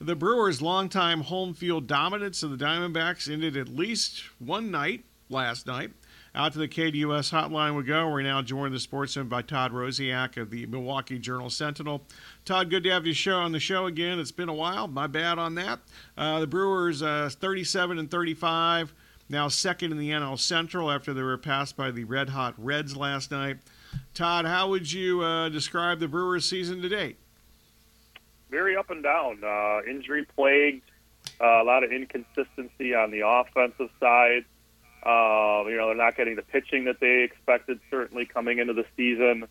The 0.00 0.16
Brewers' 0.16 0.60
longtime 0.60 1.22
home 1.22 1.54
field 1.54 1.86
dominance 1.86 2.42
of 2.42 2.50
the 2.50 2.62
Diamondbacks 2.62 3.32
ended 3.32 3.56
at 3.56 3.68
least 3.68 4.24
one 4.38 4.70
night 4.70 5.04
last 5.28 5.66
night. 5.66 5.92
Out 6.34 6.52
to 6.54 6.58
the 6.58 6.66
KDUS 6.66 7.30
hotline 7.30 7.76
we 7.76 7.84
go. 7.84 8.08
We're 8.08 8.22
now 8.22 8.42
joined 8.42 8.74
the 8.74 8.80
sportsman 8.80 9.28
by 9.28 9.42
Todd 9.42 9.70
Rosiak 9.70 10.36
of 10.36 10.50
the 10.50 10.66
Milwaukee 10.66 11.20
Journal 11.20 11.48
Sentinel. 11.48 12.02
Todd, 12.44 12.70
good 12.70 12.82
to 12.82 12.90
have 12.90 13.06
you 13.06 13.14
show 13.14 13.36
on 13.36 13.52
the 13.52 13.60
show 13.60 13.86
again. 13.86 14.18
It's 14.18 14.32
been 14.32 14.48
a 14.48 14.54
while. 14.54 14.88
My 14.88 15.06
bad 15.06 15.38
on 15.38 15.54
that. 15.54 15.78
Uh, 16.18 16.40
the 16.40 16.48
Brewers, 16.48 17.00
uh, 17.00 17.30
37 17.32 17.98
and 18.00 18.10
35, 18.10 18.92
now 19.28 19.46
second 19.46 19.92
in 19.92 19.98
the 19.98 20.10
NL 20.10 20.38
Central 20.38 20.90
after 20.90 21.14
they 21.14 21.22
were 21.22 21.38
passed 21.38 21.76
by 21.76 21.92
the 21.92 22.02
Red 22.02 22.30
Hot 22.30 22.54
Reds 22.58 22.96
last 22.96 23.30
night. 23.30 23.58
Todd, 24.12 24.44
how 24.44 24.68
would 24.70 24.90
you 24.90 25.22
uh, 25.22 25.48
describe 25.50 26.00
the 26.00 26.08
Brewers' 26.08 26.48
season 26.48 26.82
to 26.82 26.88
date? 26.88 27.18
Very 28.54 28.76
up 28.76 28.88
and 28.88 29.02
down, 29.02 29.42
uh, 29.42 29.80
injury 29.84 30.24
plagued, 30.36 30.88
uh, 31.40 31.60
a 31.60 31.64
lot 31.64 31.82
of 31.82 31.90
inconsistency 31.90 32.94
on 32.94 33.10
the 33.10 33.26
offensive 33.26 33.90
side. 33.98 34.44
Uh, 35.04 35.66
you 35.66 35.76
know, 35.76 35.88
they're 35.88 35.96
not 35.96 36.16
getting 36.16 36.36
the 36.36 36.42
pitching 36.42 36.84
that 36.84 37.00
they 37.00 37.24
expected, 37.24 37.80
certainly 37.90 38.24
coming 38.24 38.60
into 38.60 38.72
the 38.72 38.84
season. 38.96 39.48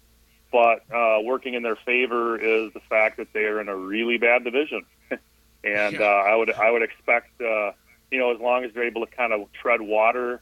But 0.54 0.86
uh, 0.90 1.20
working 1.22 1.54
in 1.54 1.64
their 1.64 1.76
favor 1.76 2.38
is 2.38 2.72
the 2.73 2.80
fact 2.90 3.18
that 3.18 3.34
they 3.34 3.44
are 3.44 3.59
in 3.59 3.68
a 3.68 3.76
really 3.76 4.18
bad 4.18 4.45
division, 4.45 4.86
and 5.64 6.00
uh, 6.00 6.04
I 6.04 6.36
would 6.36 6.54
I 6.54 6.72
would 6.72 6.84
expect 6.84 7.42
uh, 7.42 7.72
you 8.09 8.20
know 8.20 8.34
as 8.34 8.40
long 8.40 8.64
as 8.64 8.72
they're 8.73 8.86
able 8.86 9.06
to 9.06 9.12
kind 9.12 9.34
of 9.34 9.52
tread 9.52 9.81
water, 9.81 10.42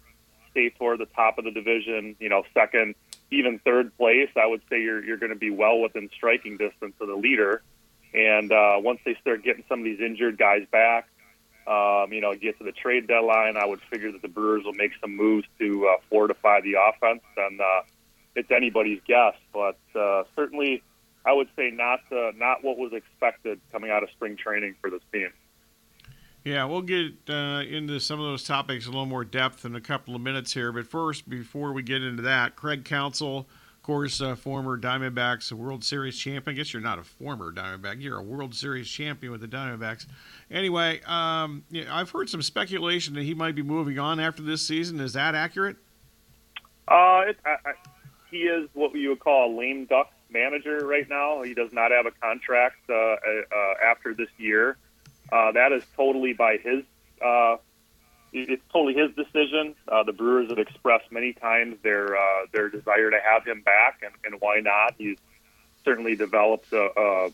stay 0.51 0.69
toward 0.69 0.99
the 0.99 1.05
top 1.07 1.37
of 1.37 1.45
the 1.45 1.51
division, 1.51 2.17
you 2.19 2.27
know, 2.27 2.43
second, 2.53 2.95
even 3.31 3.59
third 3.59 3.95
place, 3.97 4.29
I 4.35 4.45
would 4.45 4.61
say 4.69 4.81
you're 4.81 5.03
you're 5.03 5.17
going 5.17 5.31
to 5.31 5.39
be 5.39 5.49
well 5.49 5.79
within 5.79 6.09
striking 6.13 6.57
distance 6.57 6.93
of 6.99 7.07
the 7.07 7.15
leader. 7.15 7.63
And 8.13 8.51
uh, 8.51 8.75
once 8.77 8.99
they 9.05 9.15
start 9.21 9.43
getting 9.43 9.63
some 9.69 9.79
of 9.79 9.85
these 9.85 9.99
injured 9.99 10.37
guys 10.37 10.63
back, 10.71 11.07
um, 11.67 12.11
you 12.11 12.21
know, 12.21 12.33
get 12.33 12.57
to 12.57 12.63
the 12.63 12.71
trade 12.71 13.07
deadline, 13.07 13.55
I 13.55 13.65
would 13.65 13.81
figure 13.89 14.11
that 14.11 14.21
the 14.21 14.27
Brewers 14.27 14.63
will 14.65 14.73
make 14.73 14.91
some 14.99 15.15
moves 15.15 15.47
to 15.59 15.87
uh, 15.87 16.01
fortify 16.09 16.61
the 16.61 16.75
offense. 16.89 17.21
And 17.37 17.61
uh, 17.61 17.81
it's 18.35 18.51
anybody's 18.51 19.01
guess, 19.07 19.35
but 19.53 19.77
uh, 19.95 20.23
certainly, 20.35 20.83
I 21.25 21.33
would 21.33 21.49
say 21.55 21.69
not 21.71 21.99
uh, 22.11 22.31
not 22.35 22.63
what 22.63 22.77
was 22.77 22.93
expected 22.93 23.59
coming 23.71 23.91
out 23.91 24.03
of 24.03 24.09
spring 24.11 24.37
training 24.37 24.75
for 24.81 24.89
this 24.89 25.01
team. 25.13 25.29
Yeah, 26.43 26.65
we'll 26.65 26.81
get 26.81 27.13
uh, 27.29 27.61
into 27.61 27.99
some 27.99 28.19
of 28.19 28.25
those 28.25 28.43
topics 28.43 28.87
a 28.87 28.89
little 28.89 29.05
more 29.05 29.23
depth 29.23 29.63
in 29.63 29.75
a 29.75 29.81
couple 29.81 30.15
of 30.15 30.21
minutes 30.21 30.53
here. 30.53 30.71
But 30.71 30.87
first, 30.87 31.29
before 31.29 31.71
we 31.71 31.83
get 31.83 32.01
into 32.01 32.23
that, 32.23 32.55
Craig 32.55 32.83
Counsell 32.83 33.39
of 33.39 33.45
course, 33.91 34.21
uh, 34.21 34.35
former 34.35 34.77
Diamondbacks 34.77 35.51
World 35.51 35.83
Series 35.83 36.17
champion. 36.17 36.55
I 36.55 36.57
guess 36.57 36.71
you're 36.71 36.81
not 36.81 36.97
a 36.97 37.03
former 37.03 37.51
Diamondback; 37.51 38.01
you're 38.01 38.19
a 38.19 38.23
World 38.23 38.55
Series 38.55 38.89
champion 38.89 39.33
with 39.33 39.41
the 39.41 39.49
Diamondbacks. 39.49 40.05
Anyway, 40.49 41.01
um, 41.05 41.65
yeah, 41.69 41.93
I've 41.93 42.09
heard 42.09 42.29
some 42.29 42.41
speculation 42.41 43.13
that 43.15 43.23
he 43.23 43.33
might 43.33 43.53
be 43.53 43.63
moving 43.63 43.99
on 43.99 44.21
after 44.21 44.41
this 44.43 44.65
season. 44.65 45.01
Is 45.01 45.11
that 45.11 45.35
accurate? 45.35 45.75
Uh, 46.87 47.23
it, 47.27 47.37
I, 47.45 47.49
I, 47.65 47.73
he 48.29 48.43
is 48.43 48.69
what 48.73 48.95
you 48.95 49.09
would 49.09 49.19
call 49.19 49.53
a 49.53 49.59
lame 49.59 49.87
duck 49.87 50.09
manager 50.29 50.87
right 50.87 51.09
now. 51.09 51.41
He 51.41 51.53
does 51.53 51.73
not 51.73 51.91
have 51.91 52.05
a 52.05 52.11
contract 52.11 52.77
uh, 52.89 52.93
uh, 52.93 53.17
after 53.83 54.13
this 54.13 54.29
year. 54.37 54.77
Uh, 55.33 55.51
that 55.51 55.73
is 55.73 55.83
totally 55.97 56.31
by 56.31 56.55
his 56.63 56.85
uh, 57.21 57.57
it's 58.33 58.63
totally 58.71 58.93
his 58.93 59.13
decision. 59.15 59.75
Uh, 59.87 60.03
the 60.03 60.13
Brewers 60.13 60.49
have 60.49 60.59
expressed 60.59 61.11
many 61.11 61.33
times 61.33 61.77
their 61.83 62.15
uh, 62.15 62.45
their 62.53 62.69
desire 62.69 63.09
to 63.11 63.19
have 63.19 63.45
him 63.45 63.61
back, 63.61 64.01
and, 64.03 64.13
and 64.23 64.41
why 64.41 64.59
not? 64.61 64.95
He's 64.97 65.17
certainly 65.83 66.15
developed 66.15 66.71
a, 66.71 66.89
a 66.97 67.29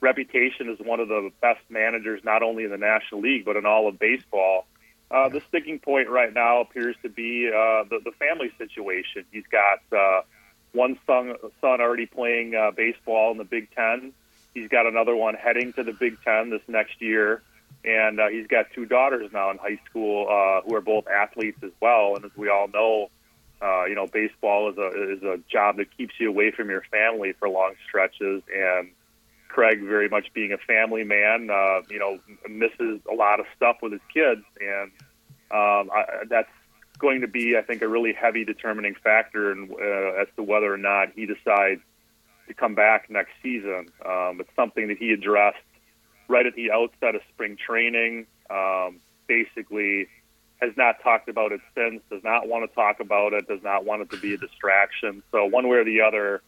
reputation 0.00 0.68
as 0.70 0.78
one 0.78 1.00
of 1.00 1.08
the 1.08 1.30
best 1.40 1.60
managers, 1.68 2.22
not 2.24 2.42
only 2.42 2.64
in 2.64 2.70
the 2.70 2.78
National 2.78 3.20
League 3.20 3.44
but 3.44 3.56
in 3.56 3.66
all 3.66 3.88
of 3.88 3.98
baseball. 3.98 4.66
Uh, 5.10 5.28
the 5.28 5.40
sticking 5.48 5.78
point 5.78 6.08
right 6.08 6.32
now 6.34 6.60
appears 6.60 6.94
to 7.02 7.08
be 7.08 7.48
uh, 7.48 7.84
the, 7.88 8.00
the 8.04 8.12
family 8.18 8.52
situation. 8.58 9.24
He's 9.32 9.46
got 9.50 9.80
uh, 9.96 10.22
one 10.72 10.98
son, 11.06 11.34
son 11.60 11.80
already 11.80 12.06
playing 12.06 12.54
uh, 12.54 12.72
baseball 12.72 13.32
in 13.32 13.38
the 13.38 13.44
Big 13.44 13.70
Ten. 13.74 14.12
He's 14.52 14.68
got 14.68 14.86
another 14.86 15.16
one 15.16 15.34
heading 15.34 15.72
to 15.74 15.82
the 15.82 15.94
Big 15.94 16.18
Ten 16.22 16.50
this 16.50 16.60
next 16.68 17.00
year 17.00 17.42
and 17.84 18.20
uh, 18.20 18.28
he's 18.28 18.46
got 18.46 18.66
two 18.74 18.86
daughters 18.86 19.30
now 19.32 19.50
in 19.50 19.58
high 19.58 19.78
school 19.88 20.26
uh, 20.28 20.62
who 20.66 20.74
are 20.74 20.80
both 20.80 21.06
athletes 21.06 21.58
as 21.62 21.70
well. 21.80 22.16
And 22.16 22.24
as 22.24 22.30
we 22.36 22.48
all 22.48 22.68
know, 22.68 23.10
uh, 23.60 23.84
you 23.86 23.94
know, 23.94 24.06
baseball 24.06 24.70
is 24.70 24.78
a 24.78 25.12
is 25.12 25.22
a 25.22 25.38
job 25.50 25.76
that 25.78 25.96
keeps 25.96 26.14
you 26.18 26.28
away 26.28 26.50
from 26.50 26.70
your 26.70 26.82
family 26.90 27.32
for 27.38 27.48
long 27.48 27.74
stretches. 27.86 28.42
And 28.54 28.90
Craig, 29.48 29.82
very 29.82 30.08
much 30.08 30.32
being 30.34 30.52
a 30.52 30.58
family 30.58 31.04
man, 31.04 31.50
uh, 31.50 31.82
you 31.90 31.98
know, 31.98 32.18
misses 32.48 33.00
a 33.10 33.14
lot 33.14 33.40
of 33.40 33.46
stuff 33.56 33.78
with 33.82 33.92
his 33.92 34.00
kids, 34.12 34.42
and 34.60 34.90
um, 35.50 35.90
I, 35.92 36.24
that's 36.28 36.50
going 36.98 37.22
to 37.22 37.28
be, 37.28 37.56
I 37.56 37.62
think, 37.62 37.82
a 37.82 37.88
really 37.88 38.12
heavy 38.12 38.44
determining 38.44 38.94
factor 38.94 39.52
in, 39.52 39.70
uh, 39.72 40.20
as 40.20 40.28
to 40.36 40.42
whether 40.42 40.72
or 40.72 40.76
not 40.76 41.12
he 41.14 41.26
decides 41.26 41.80
to 42.48 42.54
come 42.54 42.74
back 42.74 43.08
next 43.08 43.30
season. 43.42 43.88
Um, 44.04 44.40
it's 44.40 44.50
something 44.56 44.88
that 44.88 44.98
he 44.98 45.12
addressed 45.12 45.58
right 46.28 46.46
at 46.46 46.54
the 46.54 46.70
outset 46.70 47.14
of 47.14 47.22
spring 47.32 47.56
training. 47.56 48.26
Um, 48.50 49.00
basically, 49.26 50.08
has 50.60 50.76
not 50.76 51.02
talked 51.02 51.28
about 51.28 51.52
it 51.52 51.60
since. 51.74 52.02
Does 52.10 52.22
not 52.24 52.48
want 52.48 52.68
to 52.68 52.74
talk 52.74 53.00
about 53.00 53.32
it. 53.32 53.48
Does 53.48 53.62
not 53.62 53.84
want 53.84 54.02
it 54.02 54.10
to 54.10 54.16
be 54.18 54.34
a 54.34 54.36
distraction. 54.36 55.22
So 55.32 55.44
one 55.44 55.68
way 55.68 55.78
or 55.78 55.84
the 55.84 56.00
other, 56.00 56.42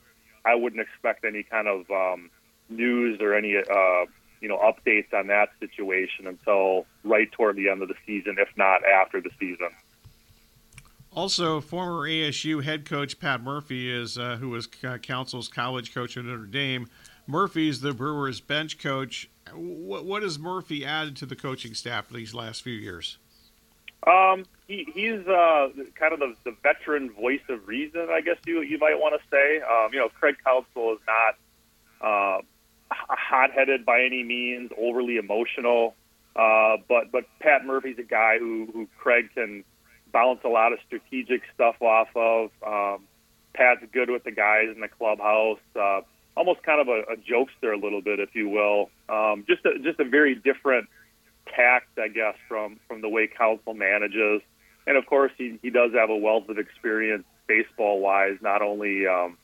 I 0.44 0.54
wouldn't 0.54 0.80
expect 0.80 1.24
any 1.24 1.42
kind 1.42 1.68
of 1.68 1.90
um, 1.90 2.30
news 2.68 3.20
or 3.20 3.34
any 3.34 3.56
uh, 3.56 4.06
you 4.40 4.48
know 4.48 4.58
updates 4.58 5.12
on 5.12 5.28
that 5.28 5.50
situation 5.60 6.26
until 6.26 6.86
right 7.04 7.30
toward 7.32 7.56
the 7.56 7.68
end 7.68 7.82
of 7.82 7.88
the 7.88 7.94
season, 8.06 8.36
if 8.38 8.48
not 8.56 8.84
after 8.84 9.20
the 9.20 9.30
season. 9.38 9.68
Also, 11.12 11.60
former 11.60 12.08
ASU 12.08 12.62
head 12.62 12.88
coach 12.88 13.18
Pat 13.18 13.42
Murphy 13.42 13.90
is 13.90 14.16
uh, 14.16 14.36
who 14.36 14.50
was 14.50 14.68
uh, 14.84 14.96
Counsell's 14.98 15.48
college 15.48 15.92
coach 15.92 16.16
at 16.16 16.24
Notre 16.24 16.46
Dame. 16.46 16.88
Murphy's 17.30 17.80
the 17.80 17.94
Brewers 17.94 18.40
bench 18.40 18.78
coach 18.78 19.30
what, 19.54 20.04
what 20.04 20.22
has 20.22 20.38
Murphy 20.38 20.84
added 20.84 21.16
to 21.16 21.26
the 21.26 21.36
coaching 21.36 21.74
staff 21.74 22.08
these 22.08 22.34
last 22.34 22.62
few 22.62 22.74
years? 22.74 23.18
Um, 24.06 24.46
he, 24.66 24.86
he's 24.94 25.26
uh, 25.26 25.68
kind 25.94 26.12
of 26.12 26.20
the, 26.20 26.34
the 26.44 26.56
veteran 26.62 27.10
voice 27.10 27.40
of 27.48 27.66
reason, 27.68 28.08
I 28.10 28.22
guess 28.22 28.36
you 28.46 28.62
you 28.62 28.78
might 28.78 28.98
want 28.98 29.20
to 29.20 29.28
say. 29.30 29.60
Um, 29.60 29.92
you 29.92 29.98
know, 29.98 30.08
Craig 30.08 30.36
Counsell 30.44 30.94
is 30.94 31.00
not 31.06 31.36
uh, 32.00 32.40
hot-headed 32.90 33.84
by 33.84 34.02
any 34.02 34.22
means, 34.22 34.70
overly 34.78 35.18
emotional, 35.18 35.94
uh, 36.34 36.78
but 36.88 37.12
but 37.12 37.24
Pat 37.40 37.66
Murphy's 37.66 37.98
a 37.98 38.02
guy 38.02 38.38
who 38.38 38.68
who 38.72 38.88
Craig 38.98 39.28
can 39.34 39.64
bounce 40.12 40.40
a 40.44 40.48
lot 40.48 40.72
of 40.72 40.78
strategic 40.86 41.42
stuff 41.54 41.76
off 41.82 42.08
of. 42.16 42.50
Um, 42.66 43.04
Pat's 43.52 43.84
good 43.92 44.08
with 44.08 44.24
the 44.24 44.32
guys 44.32 44.68
in 44.74 44.80
the 44.80 44.88
clubhouse. 44.88 45.58
Uh, 45.76 46.00
almost 46.36 46.62
kind 46.62 46.80
of 46.80 46.88
a, 46.88 47.12
a 47.12 47.16
jokester 47.16 47.74
a 47.74 47.76
little 47.76 48.00
bit, 48.00 48.20
if 48.20 48.34
you 48.34 48.48
will. 48.48 48.90
Um, 49.08 49.44
just 49.48 49.64
a, 49.64 49.78
just 49.82 50.00
a 50.00 50.04
very 50.04 50.34
different 50.34 50.88
tact, 51.54 51.98
I 51.98 52.08
guess, 52.08 52.34
from 52.48 52.78
from 52.88 53.00
the 53.00 53.08
way 53.08 53.26
Counsell 53.26 53.74
manages. 53.74 54.42
And 54.86 54.96
of 54.96 55.06
course, 55.06 55.32
he 55.36 55.58
he 55.62 55.70
does 55.70 55.92
have 55.92 56.10
a 56.10 56.16
wealth 56.16 56.48
of 56.48 56.58
experience 56.58 57.24
baseball 57.46 58.00
wise, 58.00 58.38
not 58.40 58.62
only 58.62 59.06
um, 59.06 59.36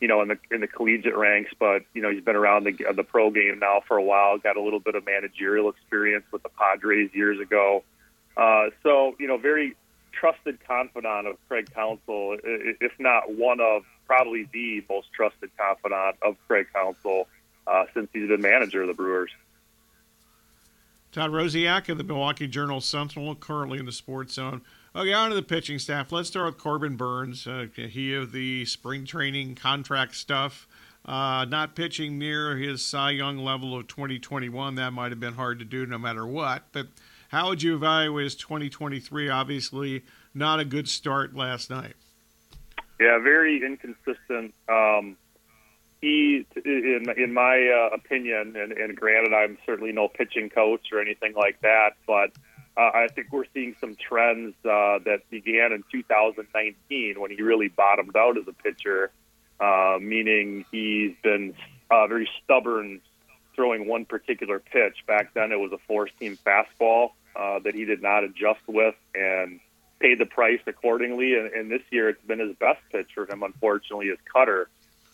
you 0.00 0.08
know 0.08 0.22
in 0.22 0.28
the 0.28 0.38
in 0.50 0.60
the 0.60 0.66
collegiate 0.66 1.16
ranks, 1.16 1.52
but 1.58 1.82
you 1.94 2.02
know 2.02 2.10
he's 2.10 2.24
been 2.24 2.36
around 2.36 2.64
the 2.64 2.72
the 2.94 3.04
pro 3.04 3.30
game 3.30 3.58
now 3.60 3.82
for 3.86 3.96
a 3.96 4.02
while. 4.02 4.38
Got 4.38 4.56
a 4.56 4.62
little 4.62 4.80
bit 4.80 4.94
of 4.94 5.04
managerial 5.04 5.68
experience 5.68 6.24
with 6.32 6.42
the 6.42 6.50
Padres 6.50 7.10
years 7.14 7.38
ago. 7.40 7.84
Uh, 8.36 8.66
so 8.82 9.14
you 9.18 9.26
know, 9.26 9.36
very 9.36 9.76
trusted 10.12 10.58
confidant 10.66 11.26
of 11.26 11.36
Craig 11.48 11.70
Counsell, 11.72 12.36
if 12.42 12.92
not 12.98 13.34
one 13.34 13.60
of 13.60 13.82
probably 14.10 14.48
the 14.52 14.84
most 14.90 15.06
trusted 15.12 15.50
confidant 15.56 16.16
of 16.22 16.34
Craig 16.48 16.66
Counsell 16.74 17.28
uh, 17.68 17.84
since 17.94 18.08
he's 18.12 18.28
been 18.28 18.38
manager 18.38 18.82
of 18.82 18.88
the 18.88 18.94
Brewers. 18.94 19.30
Todd 21.12 21.30
Rosiak 21.30 21.88
of 21.88 21.96
the 21.96 22.02
Milwaukee 22.02 22.48
Journal 22.48 22.80
Sentinel, 22.80 23.36
currently 23.36 23.78
in 23.78 23.86
the 23.86 23.92
Sports 23.92 24.34
Zone. 24.34 24.62
Okay, 24.96 25.12
on 25.12 25.28
to 25.28 25.36
the 25.36 25.44
pitching 25.44 25.78
staff. 25.78 26.10
Let's 26.10 26.28
start 26.28 26.46
with 26.46 26.58
Corbin 26.58 26.96
Burnes. 26.96 27.46
Uh, 27.46 27.66
he 27.72 28.12
of 28.14 28.32
the 28.32 28.64
spring 28.64 29.04
training 29.04 29.54
contract 29.54 30.16
stuff. 30.16 30.66
Uh, 31.04 31.44
not 31.44 31.76
pitching 31.76 32.18
near 32.18 32.56
his 32.56 32.84
Cy 32.84 33.12
Young 33.12 33.38
level 33.38 33.76
of 33.76 33.86
2021. 33.86 34.74
That 34.74 34.92
might 34.92 35.12
have 35.12 35.20
been 35.20 35.34
hard 35.34 35.60
to 35.60 35.64
do 35.64 35.86
no 35.86 35.98
matter 35.98 36.26
what. 36.26 36.64
But 36.72 36.88
how 37.28 37.48
would 37.48 37.62
you 37.62 37.76
evaluate 37.76 38.24
his 38.24 38.34
2023? 38.34 39.28
Obviously, 39.28 40.02
not 40.34 40.58
a 40.58 40.64
good 40.64 40.88
start 40.88 41.36
last 41.36 41.70
night. 41.70 41.94
Yeah, 43.00 43.18
very 43.18 43.64
inconsistent. 43.64 44.52
Um, 44.68 45.16
he, 46.02 46.46
in 46.64 47.06
in 47.16 47.32
my 47.32 47.66
uh, 47.68 47.94
opinion, 47.94 48.56
and, 48.56 48.72
and 48.72 48.94
granted, 48.94 49.32
I'm 49.32 49.56
certainly 49.64 49.92
no 49.92 50.08
pitching 50.08 50.50
coach 50.50 50.88
or 50.92 51.00
anything 51.00 51.32
like 51.34 51.60
that, 51.62 51.92
but 52.06 52.30
uh, 52.76 52.90
I 52.94 53.08
think 53.08 53.32
we're 53.32 53.46
seeing 53.54 53.74
some 53.80 53.96
trends 53.96 54.54
uh, 54.64 54.98
that 55.04 55.22
began 55.30 55.72
in 55.72 55.82
2019 55.90 57.20
when 57.20 57.30
he 57.30 57.42
really 57.42 57.68
bottomed 57.68 58.16
out 58.16 58.36
as 58.36 58.46
a 58.46 58.52
pitcher. 58.52 59.10
Uh, 59.58 59.98
meaning 60.00 60.64
he's 60.72 61.14
been 61.22 61.54
uh, 61.90 62.06
very 62.06 62.28
stubborn 62.42 63.00
throwing 63.54 63.86
one 63.86 64.06
particular 64.06 64.58
pitch. 64.58 65.04
Back 65.06 65.34
then, 65.34 65.52
it 65.52 65.60
was 65.60 65.70
a 65.72 65.78
four-seam 65.86 66.38
fastball 66.46 67.10
uh, 67.36 67.58
that 67.58 67.74
he 67.74 67.84
did 67.84 68.02
not 68.02 68.24
adjust 68.24 68.60
with 68.66 68.94
and 69.14 69.60
paid 70.00 70.18
the 70.18 70.26
price 70.26 70.60
accordingly. 70.66 71.34
And, 71.38 71.52
and 71.52 71.70
this 71.70 71.82
year, 71.90 72.08
it's 72.08 72.24
been 72.24 72.40
his 72.40 72.56
best 72.56 72.80
pitch 72.90 73.10
for 73.14 73.30
him. 73.30 73.42
Unfortunately, 73.42 74.08
his 74.08 74.18
cutter. 74.32 74.68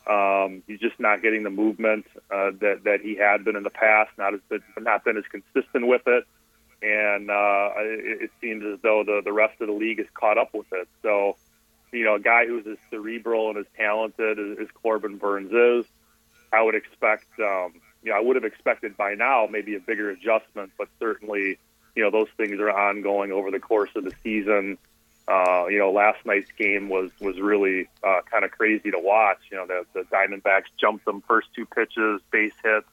Um, 0.06 0.62
he's 0.68 0.78
just 0.78 1.00
not 1.00 1.20
getting 1.20 1.42
the 1.42 1.50
movement 1.50 2.06
uh, 2.30 2.52
that 2.60 2.82
that 2.84 3.00
he 3.00 3.16
had 3.16 3.44
been 3.44 3.56
in 3.56 3.64
the 3.64 3.70
past. 3.70 4.10
Not 4.16 4.34
as 4.34 4.40
been, 4.48 4.62
not 4.78 5.04
been 5.04 5.16
as 5.16 5.24
consistent 5.30 5.86
with 5.88 6.02
it, 6.06 6.24
and 6.80 7.28
uh, 7.28 7.70
it, 7.78 8.22
it 8.22 8.30
seems 8.40 8.64
as 8.64 8.78
though 8.82 9.02
the 9.04 9.20
the 9.24 9.32
rest 9.32 9.60
of 9.60 9.66
the 9.66 9.72
league 9.72 9.98
is 9.98 10.06
caught 10.14 10.38
up 10.38 10.54
with 10.54 10.68
it. 10.72 10.86
So, 11.02 11.36
you 11.92 12.04
know, 12.04 12.14
a 12.14 12.20
guy 12.20 12.46
who's 12.46 12.68
as 12.68 12.78
cerebral 12.88 13.50
and 13.50 13.58
as 13.58 13.66
talented 13.76 14.38
as, 14.38 14.58
as 14.60 14.68
Corbin 14.80 15.16
Burnes 15.16 15.52
is, 15.52 15.90
I 16.52 16.62
would 16.62 16.76
expect. 16.76 17.26
Um, 17.40 17.80
you 18.04 18.12
know, 18.12 18.18
I 18.18 18.20
would 18.20 18.36
have 18.36 18.44
expected 18.44 18.96
by 18.96 19.14
now 19.14 19.48
maybe 19.50 19.74
a 19.74 19.80
bigger 19.80 20.10
adjustment, 20.10 20.70
but 20.78 20.86
certainly, 21.00 21.58
you 21.96 22.02
know, 22.02 22.10
those 22.10 22.28
things 22.36 22.60
are 22.60 22.70
ongoing 22.70 23.32
over 23.32 23.50
the 23.50 23.58
course 23.58 23.90
of 23.96 24.04
the 24.04 24.12
season. 24.22 24.78
Uh, 25.26 25.66
you 25.68 25.78
know, 25.78 25.90
last 25.90 26.24
night's 26.24 26.50
game 26.52 26.88
was 26.88 27.10
was 27.20 27.40
really 27.40 27.88
uh, 28.04 28.20
kind 28.30 28.44
of 28.44 28.52
crazy 28.52 28.92
to 28.92 28.98
watch. 28.98 29.38
You 29.50 29.56
know, 29.56 29.66
the, 29.66 29.84
the 29.92 30.02
Diamondbacks 30.02 30.66
jumped 30.78 31.04
them 31.04 31.22
first 31.26 31.48
two 31.56 31.66
pitches, 31.66 32.20
base 32.30 32.52
hits, 32.62 32.86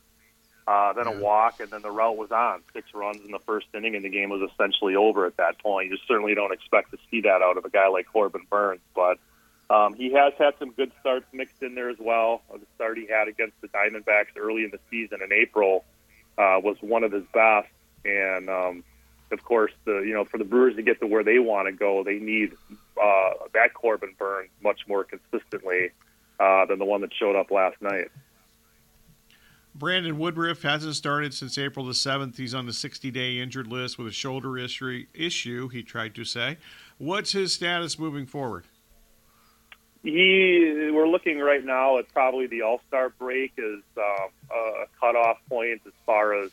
uh, 0.65 0.93
then 0.93 1.05
a 1.05 1.19
walk, 1.19 1.59
and 1.59 1.69
then 1.69 1.81
the 1.81 1.91
rout 1.91 2.17
was 2.17 2.31
on. 2.31 2.61
Six 2.73 2.93
runs 2.93 3.23
in 3.23 3.31
the 3.31 3.39
first 3.39 3.67
inning, 3.75 3.95
and 3.95 4.03
the 4.03 4.09
game 4.09 4.29
was 4.29 4.49
essentially 4.51 4.95
over 4.95 5.25
at 5.27 5.37
that 5.37 5.59
point. 5.59 5.91
You 5.91 5.97
certainly 6.07 6.33
don't 6.33 6.53
expect 6.53 6.91
to 6.91 6.97
see 7.11 7.21
that 7.21 7.41
out 7.43 7.57
of 7.57 7.65
a 7.65 7.69
guy 7.69 7.87
like 7.89 8.07
Corbin 8.07 8.47
Burnes, 8.49 8.81
but 8.95 9.19
um, 9.69 9.93
he 9.93 10.13
has 10.13 10.33
had 10.37 10.53
some 10.59 10.71
good 10.71 10.91
starts 11.01 11.25
mixed 11.33 11.61
in 11.61 11.75
there 11.75 11.89
as 11.89 11.97
well. 11.99 12.41
The 12.51 12.65
start 12.75 12.97
he 12.97 13.07
had 13.07 13.27
against 13.27 13.59
the 13.61 13.67
Diamondbacks 13.67 14.37
early 14.37 14.63
in 14.63 14.71
the 14.71 14.79
season 14.89 15.19
in 15.21 15.31
April 15.33 15.83
uh, 16.37 16.59
was 16.63 16.77
one 16.81 17.03
of 17.03 17.11
his 17.11 17.23
best, 17.33 17.69
and 18.05 18.49
um, 18.49 18.83
of 19.33 19.43
course, 19.43 19.71
the 19.85 19.99
you 19.99 20.13
know 20.13 20.25
for 20.25 20.37
the 20.37 20.43
Brewers 20.43 20.75
to 20.75 20.81
get 20.81 20.99
to 21.01 21.07
where 21.07 21.23
they 21.23 21.39
want 21.39 21.67
to 21.67 21.71
go, 21.71 22.03
they 22.03 22.19
need 22.19 22.53
uh, 23.01 23.31
that 23.53 23.73
Corbin 23.73 24.13
Burnes 24.17 24.49
much 24.63 24.81
more 24.87 25.03
consistently 25.03 25.91
uh, 26.39 26.65
than 26.65 26.79
the 26.79 26.85
one 26.85 27.01
that 27.01 27.11
showed 27.13 27.35
up 27.35 27.51
last 27.51 27.81
night. 27.81 28.09
Brandon 29.75 30.19
Woodruff 30.19 30.61
hasn't 30.61 30.95
started 30.95 31.33
since 31.33 31.57
April 31.57 31.85
the 31.85 31.93
7th. 31.93 32.37
He's 32.37 32.53
on 32.53 32.67
the 32.67 32.73
60 32.73 33.09
day 33.09 33.39
injured 33.39 33.67
list 33.67 33.97
with 33.97 34.07
a 34.07 34.11
shoulder 34.11 34.57
issue, 34.57 35.67
he 35.69 35.81
tried 35.81 36.13
to 36.15 36.23
say. 36.23 36.57
What's 36.99 37.31
his 37.31 37.53
status 37.53 37.97
moving 37.97 38.27
forward? 38.27 38.65
He, 40.03 40.89
we're 40.93 41.07
looking 41.07 41.39
right 41.39 41.63
now 41.63 41.97
at 41.97 42.11
probably 42.13 42.45
the 42.45 42.61
All 42.61 42.81
Star 42.87 43.09
break 43.09 43.53
as 43.57 43.81
um, 43.97 44.29
a 44.51 44.85
cutoff 44.99 45.37
point 45.49 45.81
as 45.87 45.93
far 46.05 46.33
as 46.33 46.51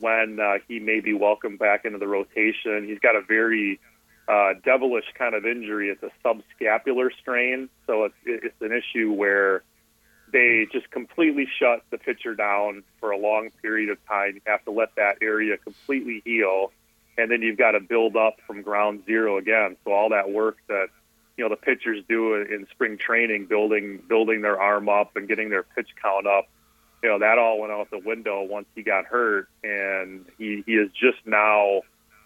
when 0.00 0.38
uh, 0.40 0.54
he 0.68 0.78
may 0.78 1.00
be 1.00 1.12
welcomed 1.12 1.58
back 1.58 1.84
into 1.84 1.98
the 1.98 2.08
rotation. 2.08 2.86
He's 2.86 2.98
got 2.98 3.16
a 3.16 3.22
very 3.22 3.80
uh, 4.28 4.54
devilish 4.64 5.04
kind 5.18 5.34
of 5.34 5.44
injury. 5.44 5.90
It's 5.90 6.02
a 6.02 6.10
subscapular 6.24 7.10
strain, 7.20 7.68
so 7.86 8.04
it's, 8.04 8.14
it's 8.24 8.60
an 8.60 8.72
issue 8.72 9.12
where 9.12 9.62
they 10.32 10.66
just 10.72 10.90
completely 10.90 11.46
shut 11.58 11.82
the 11.90 11.98
pitcher 11.98 12.34
down 12.34 12.82
for 13.00 13.10
a 13.10 13.18
long 13.18 13.50
period 13.62 13.90
of 13.90 13.98
time. 14.06 14.34
You 14.34 14.40
have 14.46 14.64
to 14.64 14.70
let 14.70 14.94
that 14.96 15.18
area 15.22 15.56
completely 15.56 16.22
heal, 16.24 16.72
and 17.16 17.30
then 17.30 17.42
you've 17.42 17.58
got 17.58 17.72
to 17.72 17.80
build 17.80 18.16
up 18.16 18.38
from 18.46 18.62
ground 18.62 19.04
zero 19.06 19.38
again. 19.38 19.76
So 19.84 19.92
all 19.92 20.10
that 20.10 20.30
work 20.30 20.56
that 20.68 20.88
you 21.36 21.44
know 21.44 21.50
the 21.50 21.56
pitchers 21.56 22.02
do 22.08 22.34
in 22.34 22.66
spring 22.70 22.98
training, 22.98 23.46
building 23.46 24.02
building 24.08 24.42
their 24.42 24.60
arm 24.60 24.88
up 24.88 25.16
and 25.16 25.28
getting 25.28 25.50
their 25.50 25.62
pitch 25.62 25.88
count 26.00 26.26
up 26.26 26.48
you 27.04 27.10
know 27.10 27.18
that 27.18 27.36
all 27.38 27.60
went 27.60 27.70
out 27.70 27.90
the 27.90 27.98
window 27.98 28.42
once 28.44 28.64
he 28.74 28.82
got 28.82 29.04
hurt, 29.04 29.46
and 29.62 30.24
he 30.38 30.62
he 30.64 30.72
is 30.72 30.90
just 30.92 31.18
now 31.26 31.82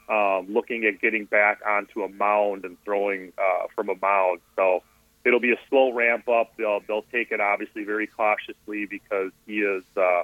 um, 0.09 0.47
looking 0.49 0.85
at 0.85 1.01
getting 1.01 1.25
back 1.25 1.59
onto 1.69 2.05
a 2.05 2.09
mound 2.09 2.65
and 2.65 2.77
throwing 2.85 3.33
uh, 3.37 3.67
from 3.75 3.89
a 3.89 3.97
mound. 4.01 4.39
So 4.55 4.85
it'll 5.25 5.41
be 5.41 5.51
a 5.51 5.59
slow 5.69 5.93
ramp 5.93 6.29
up. 6.29 6.53
They'll 6.57 6.79
they'll 6.87 7.05
take 7.11 7.33
it 7.33 7.41
obviously 7.41 7.83
very 7.83 8.07
cautiously 8.07 8.87
because 8.87 9.33
he 9.47 9.59
is. 9.59 9.83
Uh, 9.97 10.23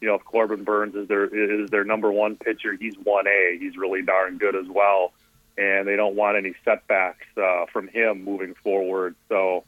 you 0.00 0.06
know, 0.06 0.14
if 0.14 0.24
Corbin 0.24 0.62
Burnes 0.62 0.94
is 0.94 1.08
their 1.08 1.24
is 1.24 1.70
their 1.70 1.82
number 1.82 2.12
one 2.12 2.36
pitcher, 2.36 2.74
he's 2.74 2.94
one 3.02 3.26
A. 3.26 3.56
He's 3.58 3.76
really 3.76 4.02
darn 4.02 4.38
good 4.38 4.54
as 4.54 4.68
well, 4.68 5.14
and 5.58 5.88
they 5.88 5.96
don't 5.96 6.14
want 6.14 6.36
any 6.36 6.54
setbacks 6.64 7.26
uh, 7.36 7.64
from 7.72 7.88
him 7.88 8.22
moving 8.22 8.54
forward. 8.62 9.16
So 9.28 9.64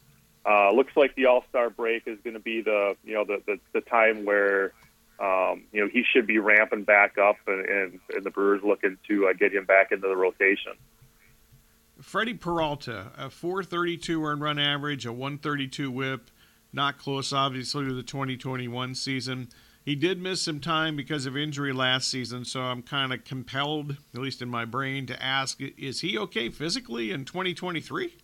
uh, 0.49 0.73
looks 0.73 0.97
like 0.97 1.15
the 1.15 1.27
All 1.27 1.45
Star 1.51 1.69
break 1.69 2.05
is 2.07 2.19
going 2.25 2.35
to 2.35 2.41
be 2.41 2.63
the 2.63 2.97
you 3.05 3.15
know 3.15 3.25
the, 3.25 3.43
the 3.47 3.61
the 3.75 3.81
time 3.83 4.25
where 4.25 4.73
um, 5.21 5.65
you 5.73 5.83
know 5.83 5.89
he 5.93 6.05
should 6.11 6.27
be 6.27 6.39
ramping 6.39 6.85
back 6.85 7.19
up, 7.19 7.37
and, 7.47 7.67
and, 7.67 8.01
and 8.15 8.25
the 8.25 8.31
Brewers 8.31 8.63
looking 8.65 8.97
to 9.09 9.29
uh, 9.29 9.33
get 9.35 9.53
him 9.53 9.67
back 9.67 9.93
into 9.93 10.09
the 10.09 10.17
rotation. 10.17 10.73
Freddie 12.01 12.35
Peralta, 12.35 13.11
a 13.19 13.29
432 13.29 14.25
earned 14.25 14.41
run 14.41 14.59
average, 14.59 15.05
a 15.05 15.13
132 15.13 15.91
whip, 15.91 16.31
not 16.73 16.97
close 16.97 17.33
obviously 17.33 17.85
to 17.87 17.93
the 17.93 18.05
2021 18.05 18.95
season. 18.95 19.49
He 19.85 19.97
did 19.97 20.21
miss 20.21 20.43
some 20.43 20.61
time 20.61 20.97
because 20.97 21.27
of 21.27 21.37
injury 21.37 21.73
last 21.73 22.11
season, 22.11 22.45
so 22.45 22.61
I'm 22.61 22.83
kind 22.83 23.13
of 23.13 23.25
compelled, 23.25 23.97
at 24.15 24.21
least 24.21 24.43
in 24.43 24.49
my 24.49 24.65
brain, 24.65 25.07
to 25.07 25.23
ask: 25.23 25.61
Is 25.61 26.01
he 26.01 26.17
okay 26.19 26.49
physically 26.49 27.11
in 27.11 27.25
2023? 27.25 28.15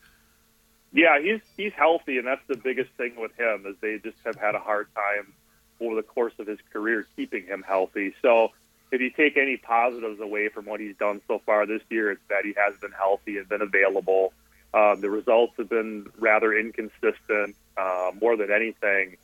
Yeah, 0.95 1.21
he's 1.21 1.41
he's 1.57 1.73
healthy, 1.73 2.19
and 2.19 2.27
that's 2.27 2.47
the 2.47 2.57
biggest 2.57 2.91
thing 2.93 3.15
with 3.19 3.37
him 3.37 3.67
is 3.67 3.75
they 3.81 3.99
just 3.99 4.17
have 4.25 4.37
had 4.37 4.55
a 4.55 4.61
hard 4.61 4.87
time 4.95 5.33
over 5.81 5.97
the 5.97 6.05
course 6.05 6.33
of 6.39 6.47
his 6.47 6.61
career 6.73 7.05
keeping 7.17 7.45
him 7.47 7.65
healthy. 7.67 8.15
So 8.23 8.53
if 8.93 9.01
you 9.01 9.11
take 9.11 9.37
any 9.37 9.57
positives 9.57 10.21
away 10.21 10.49
from 10.49 10.67
what 10.67 10.79
he's 10.79 10.97
done 10.97 11.21
so 11.27 11.41
far 11.45 11.67
this 11.67 11.83
year, 11.91 12.13
it's 12.13 12.23
that 12.29 12.45
he 12.45 12.55
has 12.57 12.79
been 12.81 12.93
healthy 12.93 13.39
and 13.39 13.49
been 13.49 13.61
available. 13.61 14.33
Um, 14.73 15.01
the 15.01 15.11
results 15.11 15.55
have 15.59 15.69
been 15.69 16.07
rather 16.19 16.57
inconsistent. 16.57 17.57
Uh, 17.77 18.13
more 18.21 18.37
than 18.37 18.53
anything, 18.53 19.17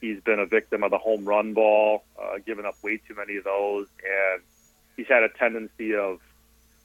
he's 0.00 0.22
been 0.22 0.38
a 0.38 0.46
victim 0.46 0.82
of 0.82 0.90
the 0.90 0.98
home 0.98 1.26
run 1.26 1.52
ball, 1.52 2.02
uh, 2.18 2.38
giving 2.46 2.64
up 2.64 2.76
way 2.82 2.96
too 2.96 3.14
many 3.14 3.36
of 3.36 3.44
those, 3.44 3.88
and 4.02 4.42
he's 4.96 5.06
had 5.06 5.22
a 5.22 5.28
tendency 5.28 5.94
of 5.94 6.18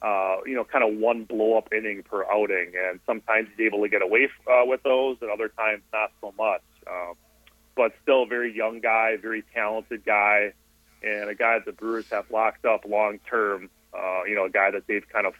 uh, 0.02 0.36
you 0.46 0.54
know, 0.54 0.64
kind 0.64 0.84
of 0.84 0.98
one 0.98 1.24
blow 1.24 1.56
up 1.56 1.72
inning 1.72 2.02
per 2.02 2.24
outing. 2.24 2.72
And 2.76 3.00
sometimes 3.06 3.48
he's 3.56 3.66
able 3.66 3.82
to 3.82 3.88
get 3.88 4.02
away 4.02 4.28
uh, 4.46 4.64
with 4.64 4.82
those, 4.82 5.16
and 5.20 5.30
other 5.30 5.48
times 5.48 5.82
not 5.92 6.12
so 6.20 6.32
much. 6.38 6.62
Um, 6.86 7.14
but 7.74 7.92
still 8.02 8.22
a 8.22 8.26
very 8.26 8.56
young 8.56 8.80
guy, 8.80 9.16
very 9.16 9.44
talented 9.54 10.04
guy, 10.04 10.52
and 11.02 11.28
a 11.28 11.34
guy 11.34 11.58
that 11.58 11.66
the 11.66 11.72
Brewers 11.72 12.08
have 12.10 12.30
locked 12.30 12.64
up 12.64 12.84
long 12.86 13.18
term. 13.28 13.70
Uh, 13.92 14.24
you 14.24 14.34
know, 14.34 14.44
a 14.44 14.50
guy 14.50 14.70
that 14.70 14.86
they've 14.86 15.08
kind 15.08 15.26
of 15.26 15.34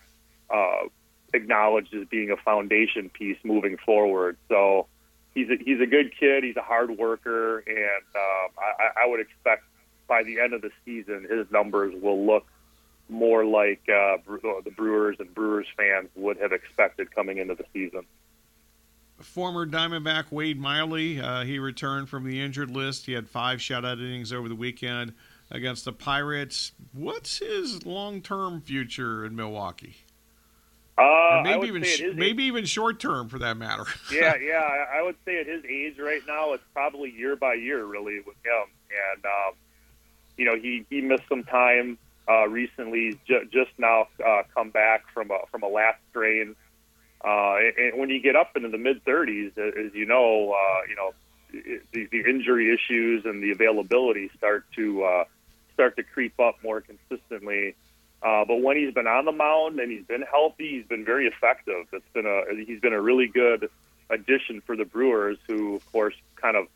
uh, 0.51 0.89
acknowledged 1.35 1.95
as 1.95 2.07
being 2.09 2.31
a 2.31 2.37
foundation 2.37 3.11
piece 3.11 3.39
moving 3.45 3.77
forward. 3.85 4.37
So 4.49 4.87
he's 5.35 5.49
a, 5.51 5.57
he's 5.63 5.81
a 5.81 5.87
good 5.87 6.13
kid. 6.19 6.45
He's 6.45 6.57
a 6.57 6.63
hard 6.63 6.91
worker, 6.91 7.59
and 7.59 8.05
um, 8.15 8.51
I, 8.59 9.05
I 9.05 9.07
would 9.07 9.21
expect 9.21 9.65
by 10.09 10.23
the 10.23 10.41
end 10.41 10.53
of 10.53 10.63
the 10.63 10.71
season 10.85 11.27
his 11.29 11.51
numbers 11.51 11.95
will 12.01 12.25
look 12.25 12.47
more 13.09 13.45
like 13.45 13.83
uh, 13.89 14.17
the 14.27 14.73
Brewers 14.77 15.17
and 15.19 15.35
Brewers 15.35 15.67
fans 15.77 16.09
would 16.17 16.39
have 16.39 16.53
expected 16.53 17.15
coming 17.15 17.39
into 17.39 17.55
the 17.55 17.65
season. 17.73 18.03
Former 19.21 19.67
Diamondback 19.67 20.31
Wade 20.31 20.61
Miley, 20.61 21.21
uh, 21.21 21.45
he 21.45 21.59
returned 21.59 22.09
from 22.09 22.25
the 22.25 22.41
injured 22.41 22.71
list. 22.71 23.07
He 23.07 23.13
had 23.13 23.29
five 23.29 23.61
shutout 23.61 23.99
innings 23.99 24.33
over 24.33 24.49
the 24.49 24.55
weekend 24.55 25.15
against 25.51 25.85
the 25.85 25.93
Pirates. 25.93 26.73
What's 26.93 27.39
his 27.39 27.87
long-term 27.87 28.61
future 28.61 29.25
in 29.25 29.35
Milwaukee? 29.35 29.97
Uh, 30.99 31.43
maybe 31.45 31.67
even 31.67 31.83
sh- 31.83 32.03
maybe 32.15 32.45
even 32.45 32.65
short 32.65 32.99
term 32.99 33.29
for 33.29 33.39
that 33.39 33.57
matter. 33.59 33.85
yeah, 34.13 34.35
yeah. 34.37 34.67
I 34.95 35.03
would 35.03 35.17
say 35.27 35.41
at 35.41 35.47
his 35.47 35.63
age 35.65 35.99
right 35.99 36.23
now, 36.27 36.55
it's 36.55 36.65
probably 36.73 37.11
year 37.11 37.37
by 37.37 37.53
year 37.55 37.85
really 37.85 38.21
with 38.21 38.37
him. 38.45 38.65
And 39.15 39.25
um, 39.27 39.55
you 40.39 40.47
know, 40.47 40.57
he 40.57 40.87
he 40.89 41.03
missed 41.03 41.25
some 41.29 41.45
time 41.45 41.99
uh, 42.28 42.49
recently, 42.49 43.18
ju- 43.26 43.49
just 43.52 43.71
now 43.78 44.09
uh, 44.25 44.42
come 44.54 44.71
back 44.71 45.04
from 45.12 45.30
a, 45.30 45.38
from 45.50 45.62
a 45.62 45.68
lat 45.68 45.99
strain. 46.11 46.56
Uh, 47.25 47.56
and 47.78 47.99
when 47.99 48.11
you 48.11 48.21
get 48.21 48.37
up 48.37 48.56
into 48.56 48.68
the 48.68 48.78
mid 48.78 49.04
30s, 49.04 49.56
as 49.59 49.95
you 49.95 50.06
know, 50.06 50.52
uh, 50.52 50.80
you 50.88 50.97
know 50.97 51.12
the, 51.92 52.06
the 52.11 52.21
injury 52.28 52.73
issues 52.73 53.25
and 53.25 53.42
the 53.42 53.50
availability 53.50 54.30
start 54.37 54.64
to 54.75 55.04
uh, 55.04 55.25
start 55.75 55.97
to 55.97 56.02
creep 56.02 56.38
up 56.40 56.56
more 56.62 56.80
consistently. 56.80 57.75
Uh, 58.23 58.45
but 58.45 58.56
when 58.56 58.76
he's 58.76 58.92
been 58.92 59.06
on 59.06 59.25
the 59.25 59.33
mound 59.33 59.78
and 59.78 59.90
he's 59.90 60.04
been 60.04 60.23
healthy, 60.23 60.78
he's 60.78 60.87
been 60.87 61.04
very 61.04 61.26
effective. 61.26 61.87
It's 61.92 62.09
been 62.12 62.26
a 62.26 62.42
he's 62.64 62.80
been 62.80 62.92
a 62.92 63.00
really 63.00 63.28
good 63.28 63.71
addition 64.11 64.61
for 64.61 64.76
the 64.76 64.85
Brewers, 64.85 65.38
who 65.47 65.76
of 65.76 65.92
course 65.92 66.14
kind 66.37 66.56
of 66.56 66.66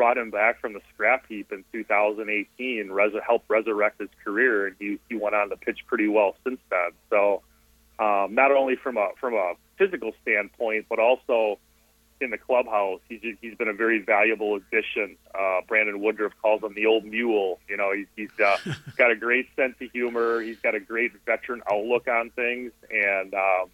brought 0.00 0.16
him 0.16 0.30
back 0.30 0.58
from 0.62 0.72
the 0.72 0.80
scrap 0.94 1.26
heap 1.28 1.52
in 1.52 1.62
2018, 1.72 2.90
res- 2.90 3.12
helped 3.22 3.50
resurrect 3.50 4.00
his 4.00 4.08
career, 4.24 4.66
and 4.66 4.76
he, 4.78 4.98
he 5.10 5.14
went 5.14 5.34
on 5.34 5.50
to 5.50 5.58
pitch 5.58 5.80
pretty 5.86 6.08
well 6.08 6.36
since 6.42 6.58
then. 6.70 6.92
So, 7.10 7.42
um, 7.98 8.34
not 8.34 8.50
only 8.50 8.76
from 8.76 8.96
a 8.96 9.10
from 9.20 9.34
a 9.34 9.52
physical 9.76 10.12
standpoint, 10.22 10.86
but 10.88 10.98
also 10.98 11.58
in 12.18 12.30
the 12.30 12.38
clubhouse. 12.38 13.00
He's 13.10 13.36
he's 13.42 13.54
been 13.56 13.68
a 13.68 13.74
very 13.74 14.00
valuable 14.00 14.54
addition. 14.54 15.18
Uh, 15.38 15.60
Brandon 15.68 16.00
Woodruff 16.00 16.32
calls 16.40 16.62
him 16.62 16.72
the 16.72 16.86
old 16.86 17.04
mule. 17.04 17.58
You 17.68 17.76
know, 17.76 17.92
he's 17.92 18.06
he's 18.16 18.40
uh, 18.42 18.56
got 18.96 19.10
a 19.10 19.16
great 19.16 19.48
sense 19.54 19.74
of 19.82 19.90
humor. 19.90 20.40
He's 20.40 20.60
got 20.60 20.74
a 20.74 20.80
great 20.80 21.12
veteran 21.26 21.60
outlook 21.70 22.08
on 22.08 22.30
things, 22.30 22.72
and 22.90 23.34
um, 23.34 23.68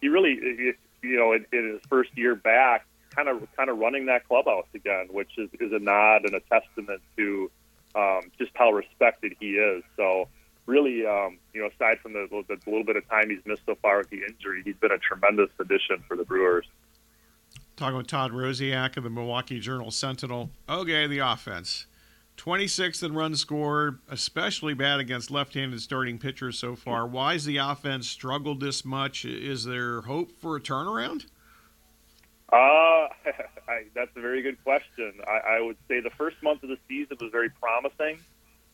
he 0.00 0.08
really, 0.08 0.74
you 1.02 1.16
know, 1.16 1.34
in, 1.34 1.46
in 1.52 1.74
his 1.74 1.80
first 1.88 2.10
year 2.18 2.34
back, 2.34 2.84
kind 3.18 3.28
of 3.28 3.48
kind 3.56 3.68
of 3.70 3.78
running 3.78 4.06
that 4.06 4.26
clubhouse 4.28 4.66
again, 4.74 5.08
which 5.10 5.30
is, 5.38 5.48
is 5.60 5.72
a 5.72 5.78
nod 5.78 6.24
and 6.24 6.34
a 6.34 6.40
testament 6.40 7.02
to 7.16 7.50
um, 7.94 8.20
just 8.38 8.52
how 8.54 8.70
respected 8.70 9.34
he 9.40 9.52
is. 9.52 9.82
So 9.96 10.28
really, 10.66 11.04
um, 11.04 11.38
you 11.52 11.60
know, 11.60 11.68
aside 11.68 11.98
from 12.00 12.12
the, 12.12 12.28
the 12.48 12.58
little 12.66 12.84
bit 12.84 12.96
of 12.96 13.08
time 13.08 13.30
he's 13.30 13.44
missed 13.44 13.62
so 13.66 13.76
far 13.82 13.98
with 13.98 14.10
the 14.10 14.22
injury, 14.22 14.62
he's 14.64 14.76
been 14.76 14.92
a 14.92 14.98
tremendous 14.98 15.50
addition 15.58 16.04
for 16.06 16.16
the 16.16 16.24
Brewers. 16.24 16.66
Talking 17.76 17.96
with 17.96 18.06
Todd 18.06 18.32
Rosiak 18.32 18.96
of 18.96 19.04
the 19.04 19.10
Milwaukee 19.10 19.60
Journal 19.60 19.90
Sentinel. 19.90 20.50
Okay, 20.68 21.06
the 21.06 21.18
offense. 21.18 21.86
26th 22.36 23.02
in 23.02 23.14
runs 23.14 23.40
scored, 23.40 23.98
especially 24.08 24.72
bad 24.72 25.00
against 25.00 25.28
left-handed 25.28 25.80
starting 25.80 26.18
pitchers 26.18 26.56
so 26.56 26.76
far. 26.76 27.04
Why 27.04 27.32
has 27.32 27.44
the 27.44 27.56
offense 27.56 28.08
struggled 28.08 28.60
this 28.60 28.84
much? 28.84 29.24
Is 29.24 29.64
there 29.64 30.02
hope 30.02 30.30
for 30.40 30.54
a 30.56 30.60
turnaround? 30.60 31.26
Uh, 32.50 32.56
I, 33.68 33.84
that's 33.94 34.10
a 34.16 34.20
very 34.20 34.42
good 34.42 34.62
question. 34.64 35.14
I, 35.26 35.56
I 35.56 35.60
would 35.60 35.76
say 35.88 36.00
the 36.00 36.10
first 36.10 36.42
month 36.42 36.62
of 36.62 36.70
the 36.70 36.78
season 36.88 37.16
was 37.20 37.30
very 37.30 37.50
promising. 37.50 38.18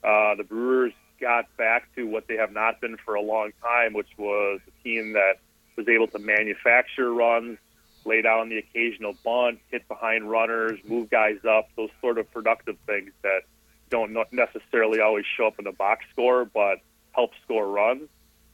Uh, 0.02 0.34
the 0.36 0.44
Brewers 0.44 0.92
got 1.20 1.44
back 1.56 1.94
to 1.94 2.04
what 2.04 2.26
they 2.28 2.36
have 2.36 2.52
not 2.52 2.80
been 2.80 2.96
for 2.96 3.14
a 3.14 3.22
long 3.22 3.52
time, 3.62 3.94
which 3.94 4.10
was 4.18 4.60
a 4.66 4.82
team 4.84 5.14
that 5.14 5.38
was 5.76 5.88
able 5.88 6.06
to 6.08 6.18
manufacture 6.18 7.12
runs, 7.12 7.58
lay 8.04 8.22
down 8.22 8.48
the 8.48 8.58
occasional 8.58 9.14
bunt, 9.24 9.58
hit 9.70 9.86
behind 9.88 10.30
runners, 10.30 10.78
move 10.84 11.10
guys 11.10 11.38
up, 11.48 11.68
those 11.76 11.90
sort 12.00 12.18
of 12.18 12.30
productive 12.32 12.76
things 12.86 13.10
that 13.22 13.42
don't 13.90 14.16
necessarily 14.32 15.00
always 15.00 15.24
show 15.36 15.46
up 15.46 15.58
in 15.58 15.64
the 15.64 15.72
box 15.72 16.04
score, 16.12 16.44
but 16.44 16.78
help 17.12 17.30
score 17.42 17.66
runs. 17.66 18.08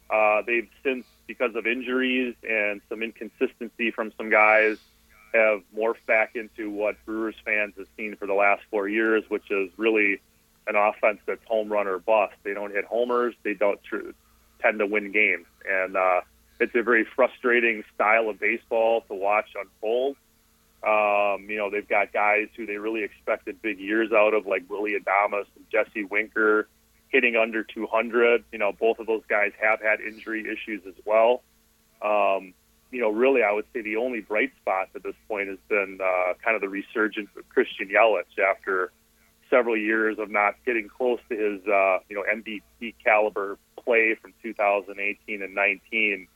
Uh, 0.08 0.42
they've 0.46 0.68
since, 0.82 1.04
because 1.26 1.54
of 1.54 1.66
injuries 1.66 2.34
and 2.48 2.80
some 2.88 3.02
inconsistency 3.02 3.90
from 3.90 4.12
some 4.16 4.30
guys, 4.30 4.78
have 5.32 5.62
morphed 5.76 6.06
back 6.06 6.34
into 6.34 6.70
what 6.70 6.96
Brewers 7.04 7.34
fans 7.44 7.75
have 7.78 7.87
seen 7.96 8.16
for 8.16 8.26
the 8.26 8.34
last 8.34 8.62
four 8.70 8.88
years, 8.88 9.25
which 9.28 9.50
is 9.50 9.70
really 9.76 10.20
an 10.66 10.76
offense 10.76 11.20
that's 11.26 11.44
home 11.46 11.70
run 11.72 11.87
or 11.87 11.99
bust. 11.99 12.34
They 12.42 12.54
don't 12.54 12.72
hit 12.72 12.84
homers. 12.84 13.34
They 13.42 13.54
don't 13.54 13.82
tr- 13.82 14.10
tend 14.60 14.78
to 14.78 14.87
win 14.87 15.12
games, 15.12 15.46
and 15.68 15.96
uh, 15.96 16.20
it's 16.60 16.75
a 16.75 16.82
very 16.82 17.06
frustrating 17.16 17.82
style 17.94 18.28
of 18.28 18.38
baseball 18.38 19.02
to 19.08 19.14
watch 19.14 19.49
unfold. 19.58 20.16
Um, 20.82 21.46
you 21.50 21.58
know, 21.58 21.70
they've 21.70 21.88
got 21.88 22.12
guys 22.12 22.49
who 22.56 22.66
they 22.66 22.76
really 22.76 23.02
expected 23.02 23.60
big 23.60 23.78
years 23.78 24.12
out 24.12 24.32
of, 24.32 24.46
like 24.46 24.68
Willy 24.68 24.92
Adames 24.92 25.46
and 25.56 25.64
Jesse 25.70 26.04
Winker, 26.04 26.68
hitting 27.08 27.37
under 27.37 27.62
200. 27.62 28.44
You 28.52 28.58
know, 28.58 28.72
both 28.72 28.99
of 28.99 29.06
those 29.06 29.22
guys 29.28 29.52
have 29.60 29.80
had 29.82 30.00
injury 30.00 30.46
issues 30.50 30.82
as 30.87 30.94
well. 31.04 31.42
Um, 32.02 32.54
you 32.90 33.00
know, 33.00 33.11
really, 33.11 33.42
I 33.42 33.52
would 33.52 33.66
say 33.73 33.82
the 33.82 33.97
only 33.97 34.20
bright 34.20 34.52
spot 34.61 34.88
at 34.94 35.02
this 35.02 35.14
point 35.28 35.49
has 35.49 35.59
been 35.68 35.99
uh, 36.02 36.35
kind 36.44 36.54
of 36.54 36.61
the 36.61 36.68
resurgence 36.68 37.30
of 37.37 37.49
Christian 37.49 37.88
Yelich 37.88 38.38
after 38.38 38.92
several 39.49 39.76
years 39.76 40.18
of 40.18 40.30
not 40.30 40.54
getting 40.64 40.88
close 40.88 41.20
to 41.28 41.37
his, 41.37 41.66
uh, 41.66 41.99
you 42.09 42.16
know, 42.16 42.25
MVP 42.32 42.94
caliber 43.02 43.59
play 43.76 44.16
from 44.20 44.32
2018 44.42 45.42
and 45.42 45.54
19 45.54 46.28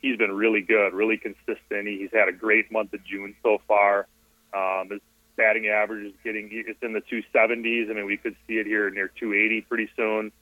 he's 0.00 0.16
been 0.16 0.32
really 0.32 0.60
good, 0.60 0.92
really 0.92 1.16
consistent. 1.16 1.86
He's 1.86 2.10
had 2.12 2.28
a 2.28 2.32
great 2.32 2.70
month 2.70 2.92
of 2.92 3.04
June 3.04 3.34
so 3.42 3.60
far. 3.66 4.06
Um, 4.54 4.90
his 4.90 5.00
batting 5.36 5.68
average 5.68 6.06
is 6.06 6.12
getting 6.24 6.48
it's 6.50 6.82
in 6.82 6.92
the 6.92 7.00
270s. 7.00 7.90
I 7.90 7.94
mean, 7.94 8.06
we 8.06 8.16
could 8.16 8.36
see 8.46 8.54
it 8.54 8.66
here 8.66 8.90
near 8.90 9.08
280 9.08 9.62
pretty 9.62 9.88
soon. 9.96 10.32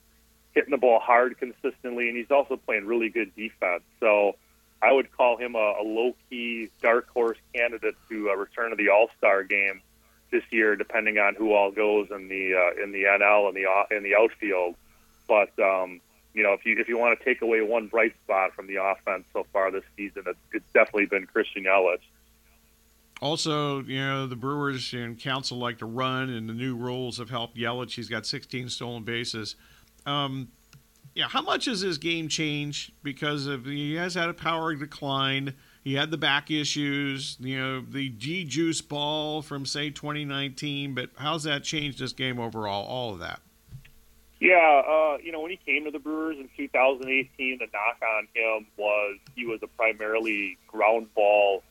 Hitting 0.53 0.71
the 0.71 0.77
ball 0.77 0.99
hard 0.99 1.37
consistently, 1.37 2.07
and 2.07 2.17
he's 2.17 2.31
also 2.31 2.57
playing 2.57 2.85
really 2.87 3.09
good 3.09 3.35
defense. 3.35 3.83
So 3.99 4.35
I 4.81 4.91
would 4.91 5.11
call 5.11 5.37
him 5.37 5.55
a, 5.55 5.75
a 5.79 5.83
low-key 5.83 6.69
dark 6.81 7.09
horse 7.09 7.37
candidate 7.53 7.95
to 8.09 8.29
uh, 8.29 8.35
return 8.35 8.69
to 8.69 8.75
the 8.75 8.89
All-Star 8.89 9.43
game 9.43 9.81
this 10.31 10.43
year, 10.51 10.75
depending 10.75 11.17
on 11.17 11.35
who 11.35 11.53
all 11.53 11.71
goes 11.71 12.09
in 12.11 12.27
the 12.27 12.53
uh, 12.53 12.83
in 12.83 12.91
the 12.91 13.03
NL 13.03 13.47
and 13.47 13.55
the 13.55 13.65
uh, 13.65 13.95
in 13.95 14.03
the 14.03 14.15
outfield. 14.15 14.75
But 15.27 15.57
um, 15.59 16.01
you 16.33 16.43
know, 16.43 16.53
if 16.53 16.65
you 16.65 16.75
if 16.77 16.87
you 16.87 16.97
want 16.97 17.17
to 17.17 17.25
take 17.25 17.41
away 17.41 17.61
one 17.61 17.87
bright 17.87 18.13
spot 18.23 18.53
from 18.53 18.67
the 18.67 18.75
offense 18.75 19.25
so 19.33 19.45
far 19.53 19.71
this 19.71 19.83
season, 19.95 20.23
it's, 20.27 20.39
it's 20.51 20.73
definitely 20.73 21.05
been 21.05 21.25
Christian 21.25 21.63
Yelich. 21.63 22.01
Also, 23.19 23.81
you 23.83 23.99
know, 23.99 24.27
the 24.27 24.35
Brewers 24.35 24.93
and 24.93 25.19
Counsell 25.19 25.57
like 25.57 25.79
to 25.79 25.87
run, 25.87 26.29
and 26.29 26.47
the 26.47 26.53
new 26.53 26.75
rules 26.75 27.17
have 27.17 27.31
helped 27.31 27.57
Yelich. 27.57 27.95
He's 27.95 28.09
got 28.09 28.27
16 28.27 28.69
stolen 28.69 29.03
bases. 29.03 29.55
Um, 30.05 30.49
yeah, 31.17 31.27
how 31.27 31.41
much 31.41 31.65
has 31.65 31.81
his 31.81 31.97
game 31.97 32.27
changed 32.27 32.91
because 33.01 33.47
of 33.47 33.65
he 33.65 33.95
has 33.95 34.13
had 34.13 34.29
a 34.29 34.35
power 34.35 34.75
decline? 34.75 35.55
He 35.83 35.95
had 35.95 36.11
the 36.11 36.17
back 36.17 36.51
issues, 36.51 37.37
you 37.39 37.59
know, 37.59 37.81
the 37.81 38.09
G 38.09 38.43
juice 38.43 38.81
ball 38.81 39.41
from 39.41 39.65
say 39.65 39.89
2019. 39.89 40.93
But 40.93 41.09
how's 41.15 41.41
that 41.43 41.63
changed 41.63 41.97
this 41.97 42.13
game 42.13 42.39
overall? 42.39 42.85
All 42.85 43.13
of 43.13 43.19
that. 43.19 43.41
Yeah, 44.39 44.83
uh, 44.87 45.17
you 45.23 45.31
know, 45.31 45.39
when 45.39 45.49
he 45.49 45.57
came 45.57 45.85
to 45.85 45.91
the 45.91 45.97
Brewers 45.97 46.37
in 46.37 46.49
2018, 46.55 47.57
the 47.57 47.65
knock 47.73 47.97
on 48.07 48.27
him 48.35 48.67
was 48.77 49.17
he 49.35 49.47
was 49.47 49.59
a 49.63 49.67
primarily 49.67 50.59
ground 50.67 51.07
ball 51.15 51.63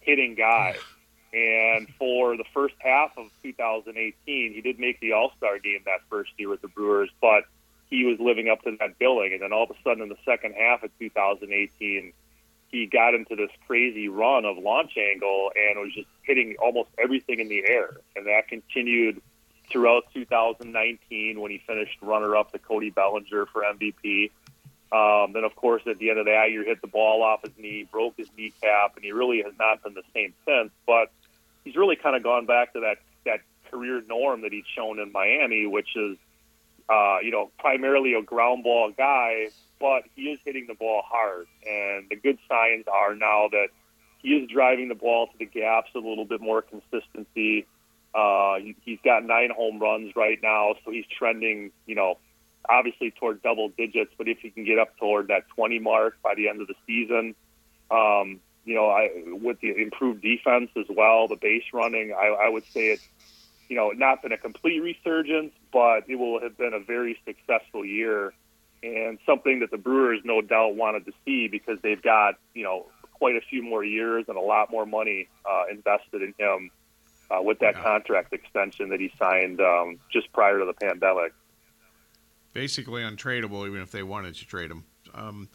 hitting 0.00 0.34
guy. 0.34 0.76
And 1.30 1.90
for 1.98 2.38
the 2.38 2.44
first 2.54 2.74
half 2.78 3.10
of 3.18 3.26
2018, 3.42 4.14
he 4.54 4.60
did 4.62 4.78
make 4.78 4.98
the 5.00 5.12
All 5.12 5.30
Star 5.36 5.58
game 5.58 5.80
that 5.84 6.00
first 6.08 6.30
year 6.38 6.48
with 6.48 6.62
the 6.62 6.68
Brewers, 6.68 7.10
but 7.20 7.44
he 7.90 8.04
was 8.04 8.18
living 8.20 8.48
up 8.48 8.62
to 8.62 8.76
that 8.78 8.98
billing. 8.98 9.32
And 9.32 9.42
then 9.42 9.52
all 9.52 9.64
of 9.64 9.70
a 9.70 9.74
sudden, 9.82 10.02
in 10.02 10.08
the 10.08 10.18
second 10.24 10.54
half 10.54 10.82
of 10.82 10.90
2018, 10.98 12.12
he 12.70 12.86
got 12.86 13.14
into 13.14 13.34
this 13.34 13.50
crazy 13.66 14.08
run 14.08 14.44
of 14.44 14.58
launch 14.58 14.96
angle 14.98 15.50
and 15.56 15.80
was 15.80 15.92
just 15.94 16.08
hitting 16.22 16.56
almost 16.62 16.90
everything 16.98 17.40
in 17.40 17.48
the 17.48 17.62
air. 17.66 17.96
And 18.14 18.26
that 18.26 18.48
continued 18.48 19.22
throughout 19.70 20.04
2019 20.14 21.40
when 21.40 21.50
he 21.50 21.62
finished 21.66 21.98
runner 22.02 22.36
up 22.36 22.52
to 22.52 22.58
Cody 22.58 22.90
Bellinger 22.90 23.46
for 23.46 23.62
MVP. 23.62 24.30
Um, 24.90 25.32
then, 25.32 25.44
of 25.44 25.54
course, 25.54 25.82
at 25.86 25.98
the 25.98 26.10
end 26.10 26.18
of 26.18 26.26
that 26.26 26.50
year, 26.50 26.64
hit 26.64 26.80
the 26.80 26.88
ball 26.88 27.22
off 27.22 27.42
his 27.42 27.52
knee, 27.58 27.86
broke 27.90 28.16
his 28.16 28.28
kneecap, 28.36 28.96
and 28.96 29.04
he 29.04 29.12
really 29.12 29.42
has 29.42 29.52
not 29.58 29.82
been 29.82 29.94
the 29.94 30.02
same 30.14 30.32
since. 30.46 30.70
But 30.86 31.10
he's 31.64 31.76
really 31.76 31.96
kind 31.96 32.16
of 32.16 32.22
gone 32.22 32.46
back 32.46 32.72
to 32.72 32.80
that 32.80 32.98
that 33.24 33.40
career 33.70 34.02
norm 34.08 34.42
that 34.42 34.52
he's 34.52 34.64
shown 34.74 34.98
in 34.98 35.12
Miami, 35.12 35.66
which 35.66 35.94
is, 35.94 36.16
uh, 36.88 37.18
you 37.22 37.30
know, 37.30 37.50
primarily 37.58 38.14
a 38.14 38.22
ground 38.22 38.64
ball 38.64 38.92
guy, 38.96 39.48
but 39.78 40.04
he 40.14 40.30
is 40.30 40.38
hitting 40.44 40.66
the 40.66 40.74
ball 40.74 41.02
hard. 41.04 41.46
And 41.66 42.08
the 42.08 42.16
good 42.16 42.38
signs 42.48 42.86
are 42.92 43.14
now 43.14 43.48
that 43.52 43.68
he 44.18 44.30
is 44.30 44.50
driving 44.50 44.88
the 44.88 44.94
ball 44.94 45.26
to 45.28 45.38
the 45.38 45.44
gaps 45.44 45.90
with 45.94 46.04
a 46.04 46.08
little 46.08 46.24
bit 46.24 46.40
more 46.40 46.62
consistency. 46.62 47.66
Uh, 48.14 48.56
he, 48.56 48.74
he's 48.84 48.98
got 49.04 49.24
nine 49.24 49.50
home 49.54 49.78
runs 49.78 50.16
right 50.16 50.38
now, 50.42 50.74
so 50.84 50.90
he's 50.90 51.04
trending, 51.06 51.70
you 51.86 51.94
know, 51.94 52.18
obviously 52.68 53.10
toward 53.10 53.42
double 53.42 53.68
digits. 53.68 54.12
But 54.16 54.28
if 54.28 54.38
he 54.38 54.50
can 54.50 54.64
get 54.64 54.78
up 54.78 54.96
toward 54.98 55.28
that 55.28 55.48
20 55.54 55.78
mark 55.78 56.16
by 56.22 56.34
the 56.34 56.48
end 56.48 56.62
of 56.62 56.68
the 56.68 56.74
season, 56.86 57.34
um, 57.90 58.40
you 58.64 58.74
know, 58.74 58.88
I, 58.88 59.10
with 59.26 59.60
the 59.60 59.70
improved 59.80 60.22
defense 60.22 60.70
as 60.76 60.86
well, 60.88 61.28
the 61.28 61.36
base 61.36 61.64
running, 61.72 62.12
I, 62.12 62.46
I 62.46 62.48
would 62.48 62.64
say 62.72 62.88
it's, 62.88 63.08
you 63.68 63.76
know, 63.76 63.90
not 63.90 64.22
been 64.22 64.32
a 64.32 64.38
complete 64.38 64.80
resurgence, 64.80 65.52
but 65.72 66.04
it 66.08 66.16
will 66.16 66.40
have 66.40 66.56
been 66.56 66.72
a 66.72 66.80
very 66.80 67.18
successful 67.26 67.84
year 67.84 68.32
and 68.82 69.18
something 69.26 69.60
that 69.60 69.70
the 69.70 69.76
Brewers 69.76 70.20
no 70.24 70.40
doubt 70.40 70.76
wanted 70.76 71.04
to 71.06 71.12
see 71.24 71.48
because 71.48 71.78
they've 71.82 72.00
got, 72.00 72.34
you 72.54 72.62
know, 72.62 72.86
quite 73.12 73.36
a 73.36 73.40
few 73.40 73.62
more 73.62 73.84
years 73.84 74.24
and 74.28 74.36
a 74.36 74.40
lot 74.40 74.70
more 74.70 74.86
money 74.86 75.28
uh, 75.44 75.64
invested 75.70 76.22
in 76.22 76.34
him 76.38 76.70
uh, 77.30 77.42
with 77.42 77.58
that 77.58 77.74
yeah. 77.74 77.82
contract 77.82 78.32
extension 78.32 78.90
that 78.90 79.00
he 79.00 79.12
signed 79.18 79.60
um, 79.60 79.98
just 80.12 80.32
prior 80.32 80.58
to 80.58 80.64
the 80.64 80.72
pandemic. 80.72 81.32
Basically 82.52 83.02
untradeable, 83.02 83.66
even 83.66 83.82
if 83.82 83.90
they 83.90 84.02
wanted 84.02 84.34
to 84.36 84.46
trade 84.46 84.70
him. 84.70 84.84
Um, 85.12 85.48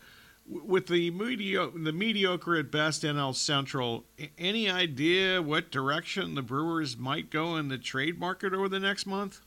with 0.47 0.87
the 0.87 1.11
mediocre, 1.11 1.77
the 1.77 1.93
mediocre 1.93 2.55
at 2.55 2.71
best 2.71 3.03
NL 3.03 3.35
Central, 3.35 4.05
any 4.37 4.69
idea 4.69 5.41
what 5.41 5.71
direction 5.71 6.35
the 6.35 6.41
Brewers 6.41 6.97
might 6.97 7.29
go 7.29 7.55
in 7.55 7.69
the 7.69 7.77
trade 7.77 8.19
market 8.19 8.53
over 8.53 8.67
the 8.67 8.79
next 8.79 9.05
month? 9.05 9.41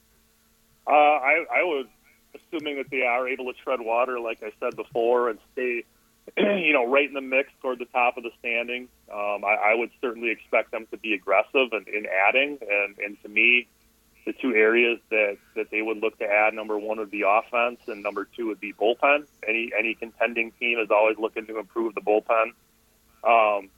Uh, 0.86 0.92
I, 0.92 1.44
I 1.52 1.62
was 1.62 1.86
assuming 2.34 2.76
that 2.76 2.90
they 2.90 3.02
are 3.02 3.28
able 3.28 3.52
to 3.52 3.58
tread 3.62 3.80
water, 3.80 4.20
like 4.20 4.42
I 4.42 4.52
said 4.60 4.76
before, 4.76 5.30
and 5.30 5.38
stay 5.52 5.84
you 6.36 6.72
know, 6.72 6.86
right 6.86 7.08
in 7.08 7.14
the 7.14 7.20
mix 7.20 7.50
toward 7.62 7.78
the 7.78 7.84
top 7.86 8.16
of 8.16 8.24
the 8.24 8.30
standing. 8.38 8.88
Um, 9.12 9.44
I, 9.44 9.70
I 9.70 9.74
would 9.74 9.90
certainly 10.00 10.30
expect 10.30 10.72
them 10.72 10.86
to 10.90 10.96
be 10.96 11.14
aggressive 11.14 11.72
in, 11.72 11.84
in 11.92 12.06
adding. 12.28 12.58
And, 12.60 12.98
and 12.98 13.22
to 13.22 13.28
me, 13.28 13.68
the 14.26 14.32
two 14.32 14.54
areas 14.54 14.98
that, 15.10 15.38
that 15.54 15.70
they 15.70 15.80
would 15.80 15.98
look 15.98 16.18
to 16.18 16.24
add, 16.24 16.52
number 16.52 16.76
one 16.76 16.98
would 16.98 17.12
be 17.12 17.22
offense, 17.22 17.78
and 17.86 18.02
number 18.02 18.26
two 18.36 18.48
would 18.48 18.60
be 18.60 18.72
bullpen. 18.72 19.24
Any 19.46 19.70
any 19.78 19.94
contending 19.94 20.50
team 20.58 20.80
is 20.80 20.90
always 20.90 21.16
looking 21.16 21.46
to 21.46 21.58
improve 21.58 21.94
the 21.94 22.00
bullpen. 22.00 22.52
Um, 23.22 23.70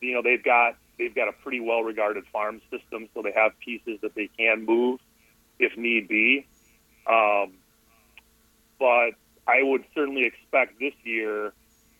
you 0.00 0.14
know, 0.14 0.22
they've 0.22 0.42
got 0.42 0.76
they've 0.98 1.14
got 1.14 1.28
a 1.28 1.32
pretty 1.32 1.58
well 1.60 1.82
regarded 1.82 2.24
farm 2.32 2.60
system, 2.70 3.08
so 3.12 3.22
they 3.22 3.32
have 3.32 3.58
pieces 3.58 3.98
that 4.02 4.14
they 4.14 4.30
can 4.38 4.64
move 4.64 5.00
if 5.58 5.76
need 5.76 6.06
be. 6.06 6.46
Um, 7.08 7.54
but 8.78 9.10
I 9.48 9.62
would 9.62 9.84
certainly 9.94 10.24
expect 10.24 10.78
this 10.78 10.94
year 11.02 11.52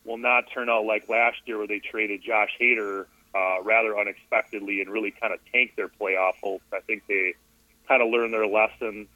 will 0.05 0.19
not 0.19 0.45
turn 0.55 0.71
out 0.71 0.85
like 0.85 1.09
last 1.09 1.39
year 1.47 1.59
where 1.59 1.67
they 1.67 1.81
traded 1.81 2.23
Josh 2.23 2.51
Hader 2.61 3.07
uh, 3.35 3.63
rather 3.65 3.99
unexpectedly 3.99 4.81
and 4.81 4.91
really 4.91 5.11
kind 5.11 5.35
of 5.35 5.41
tanked 5.53 5.75
their 5.75 5.89
playoff 5.89 6.35
hopes. 6.41 6.65
I 6.73 6.81
think 6.81 7.03
they 7.09 7.35
kind 7.89 8.03
of 8.03 8.11
learned 8.11 8.33
their 8.33 8.47
lesson. 8.47 9.09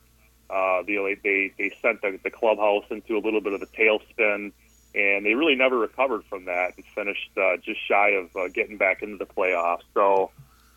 Uh, 0.48 0.82
they, 0.82 1.16
they 1.22 1.52
they 1.56 1.72
sent 1.80 2.02
the, 2.02 2.18
the 2.24 2.30
clubhouse 2.30 2.84
into 2.90 3.16
a 3.16 3.20
little 3.20 3.40
bit 3.40 3.52
of 3.52 3.62
a 3.62 3.66
tailspin, 3.66 4.52
and 4.94 5.26
they 5.26 5.34
really 5.34 5.54
never 5.54 5.78
recovered 5.78 6.24
from 6.24 6.46
that 6.46 6.72
and 6.76 6.84
finished 6.86 7.30
uh, 7.36 7.56
just 7.58 7.78
shy 7.86 8.10
of 8.10 8.34
uh, 8.36 8.48
getting 8.48 8.76
back 8.76 9.02
into 9.02 9.16
the 9.16 9.26
playoffs. 9.26 9.82
So 9.94 10.30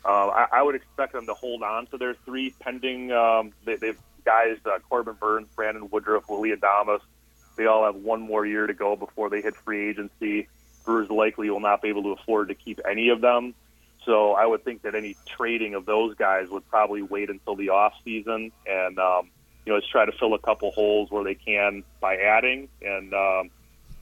uh, 0.04 0.28
I, 0.28 0.46
I 0.52 0.62
would 0.62 0.76
expect 0.76 1.12
them 1.12 1.26
to 1.26 1.34
hold 1.34 1.62
on 1.62 1.86
to 1.86 1.98
their 1.98 2.14
three 2.24 2.54
pending. 2.60 3.10
Um, 3.10 3.52
they, 3.64 3.76
they've 3.76 3.98
guys 4.24 4.58
uh, 4.64 4.78
Corbin 4.88 5.14
Burnes, 5.14 5.48
Brandon 5.54 5.88
Woodruff, 5.90 6.28
Willy 6.28 6.52
Adames. 6.52 7.00
They 7.56 7.66
all 7.66 7.84
have 7.84 7.96
one 7.96 8.20
more 8.20 8.44
year 8.44 8.66
to 8.66 8.74
go 8.74 8.96
before 8.96 9.30
they 9.30 9.40
hit 9.40 9.54
free 9.56 9.90
agency. 9.90 10.48
Brewers 10.84 11.10
likely 11.10 11.50
will 11.50 11.60
not 11.60 11.82
be 11.82 11.88
able 11.88 12.02
to 12.04 12.10
afford 12.10 12.48
to 12.48 12.54
keep 12.54 12.80
any 12.88 13.08
of 13.08 13.20
them. 13.20 13.54
So 14.04 14.32
I 14.32 14.46
would 14.46 14.64
think 14.64 14.82
that 14.82 14.94
any 14.94 15.16
trading 15.26 15.74
of 15.74 15.86
those 15.86 16.14
guys 16.14 16.48
would 16.50 16.68
probably 16.68 17.02
wait 17.02 17.30
until 17.30 17.56
the 17.56 17.70
off 17.70 17.94
season 18.04 18.52
and 18.66 18.98
um, 18.98 19.30
you 19.64 19.72
know 19.72 19.80
just 19.80 19.90
try 19.90 20.04
to 20.04 20.12
fill 20.12 20.34
a 20.34 20.38
couple 20.38 20.70
holes 20.72 21.10
where 21.10 21.24
they 21.24 21.34
can 21.34 21.84
by 22.00 22.16
adding 22.16 22.68
and 22.82 23.14
um, 23.14 23.50